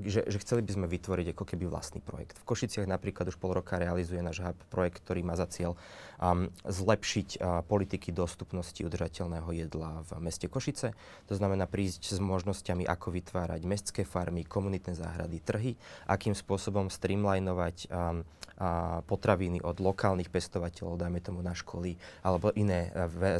že, 0.00 0.24
že 0.24 0.40
chceli 0.40 0.64
by 0.64 0.72
sme 0.72 0.86
vytvoriť 0.88 1.36
ako 1.36 1.44
keby 1.44 1.68
vlastný 1.68 2.00
projekt. 2.00 2.40
V 2.40 2.48
Košiciach 2.48 2.88
napríklad 2.88 3.28
už 3.28 3.36
pol 3.36 3.52
roka 3.52 3.76
realizuje 3.76 4.24
náš 4.24 4.40
hub 4.40 4.56
projekt, 4.72 5.04
ktorý 5.04 5.20
má 5.20 5.36
za 5.36 5.44
cieľ 5.44 5.76
um, 6.16 6.48
zlepšiť 6.64 7.28
uh, 7.38 7.60
politiky 7.68 8.10
dostupnosti 8.10 8.80
udržateľného 8.80 9.52
jedla 9.52 10.00
v 10.08 10.10
meste 10.24 10.48
Košice. 10.48 10.96
To 11.28 11.34
znamená 11.36 11.68
prísť 11.68 12.16
s 12.16 12.18
možnosťami, 12.18 12.88
ako 12.88 13.12
vytvárať 13.12 13.60
mestské 13.68 14.02
farmy, 14.08 14.48
komunitné 14.48 14.96
záhrady, 14.96 15.38
trhy, 15.44 15.72
akým 16.08 16.32
spôsobom 16.32 16.88
streamlinovať 16.88 17.92
um, 17.92 18.24
uh, 18.58 19.04
potraviny 19.04 19.60
od 19.60 19.76
lokálnych 19.78 20.32
pestovateľov, 20.32 20.98
dajme 20.98 21.20
tomu 21.20 21.44
na 21.44 21.52
školy, 21.52 22.00
alebo 22.24 22.50
iné 22.56 22.88
uh, 22.90 23.38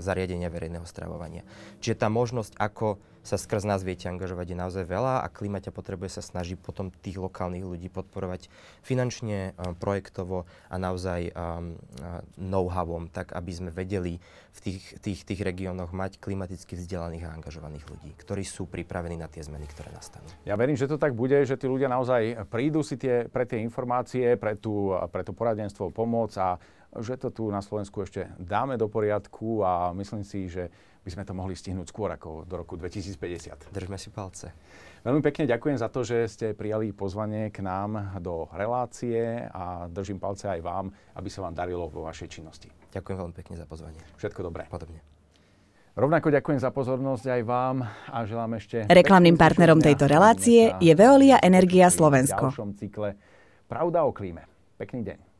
zariadenia 0.00 0.48
verejného 0.48 0.86
stravovania. 0.88 1.44
Čiže 1.84 2.00
tá 2.00 2.08
možnosť, 2.08 2.56
ako 2.56 2.98
sa 3.26 3.34
skrz 3.34 3.66
nás 3.66 3.82
viete 3.82 4.06
angažovať, 4.06 4.54
je 4.54 4.56
naozaj 4.56 4.84
veľa 4.86 5.26
a 5.26 5.28
Klimaťa 5.28 5.74
potrebuje 5.74 6.16
sa 6.16 6.22
snažiť 6.22 6.54
potom 6.62 6.94
tých 6.94 7.18
lokálnych 7.18 7.66
ľudí 7.66 7.90
podporovať 7.90 8.46
finančne, 8.86 9.58
um, 9.58 9.74
projektovo 9.74 10.46
a 10.70 10.76
naozaj 10.78 11.34
um, 11.34 11.74
uh, 12.00 12.22
know-howom, 12.38 13.10
tak 13.10 13.34
aby 13.34 13.50
sme 13.50 13.70
vedeli 13.74 14.22
v 14.54 14.58
tých, 14.62 15.02
tých, 15.02 15.20
tých 15.26 15.40
regiónoch 15.42 15.90
mať 15.90 16.22
klimaticky 16.22 16.78
vzdelaných 16.78 17.26
a 17.28 17.34
angažovaných 17.34 17.84
ľudí, 17.90 18.10
ktorí 18.16 18.46
sú 18.46 18.70
pripravení 18.70 19.18
na 19.18 19.26
tie 19.26 19.42
zmeny, 19.42 19.66
ktoré 19.68 19.90
nastanú. 19.90 20.30
Ja 20.46 20.54
verím, 20.54 20.78
že 20.78 20.86
to 20.86 20.96
tak 20.96 21.12
bude, 21.12 21.42
že 21.44 21.58
tí 21.58 21.66
ľudia 21.66 21.90
naozaj 21.90 22.46
prídu 22.48 22.86
si 22.86 22.96
tie, 22.96 23.26
pre 23.26 23.44
tie 23.44 23.60
informácie, 23.60 24.38
pre, 24.38 24.54
tú, 24.56 24.94
pre 25.10 25.26
to 25.26 25.34
poradenstvo, 25.34 25.90
pomoc 25.92 26.32
a 26.38 26.56
že 26.94 27.18
to 27.18 27.28
tu 27.34 27.48
na 27.50 27.60
Slovensku 27.64 28.04
ešte 28.04 28.30
dáme 28.38 28.78
do 28.78 28.86
poriadku 28.86 29.64
a 29.64 29.90
myslím 29.96 30.22
si, 30.22 30.46
že 30.46 30.70
by 31.06 31.10
sme 31.14 31.24
to 31.26 31.32
mohli 31.38 31.54
stihnúť 31.54 31.86
skôr 31.86 32.10
ako 32.10 32.42
do 32.46 32.54
roku 32.58 32.74
2050. 32.74 33.70
Držme 33.70 33.94
si 33.94 34.10
palce. 34.10 34.50
Veľmi 35.06 35.22
pekne 35.22 35.46
ďakujem 35.46 35.78
za 35.78 35.86
to, 35.86 36.02
že 36.02 36.26
ste 36.26 36.46
prijali 36.50 36.90
pozvanie 36.90 37.54
k 37.54 37.62
nám 37.62 38.18
do 38.18 38.50
relácie 38.50 39.46
a 39.54 39.86
držím 39.86 40.18
palce 40.18 40.50
aj 40.50 40.60
vám, 40.66 40.90
aby 41.14 41.28
sa 41.30 41.46
vám 41.46 41.54
darilo 41.54 41.86
vo 41.86 42.02
vašej 42.02 42.26
činnosti. 42.26 42.66
Ďakujem 42.90 43.16
veľmi 43.22 43.34
pekne 43.38 43.54
za 43.54 43.66
pozvanie. 43.70 44.02
Všetko 44.18 44.42
dobré. 44.42 44.66
Podobne. 44.66 44.98
Rovnako 45.94 46.28
ďakujem 46.28 46.60
za 46.60 46.74
pozornosť 46.74 47.24
aj 47.38 47.42
vám 47.46 47.86
a 47.86 48.18
želám 48.26 48.58
ešte... 48.60 48.84
Reklamným 48.84 49.38
partnerom 49.38 49.80
tejto 49.80 50.10
relácie 50.10 50.74
je 50.76 50.92
Veolia 50.92 51.40
Energia 51.40 51.88
Slovensko. 51.88 52.50
V 52.50 52.52
ďalšom 52.52 52.70
cykle 52.76 53.16
Pravda 53.66 54.06
o 54.06 54.14
klíme. 54.14 54.46
Pekný 54.78 55.02
deň. 55.02 55.35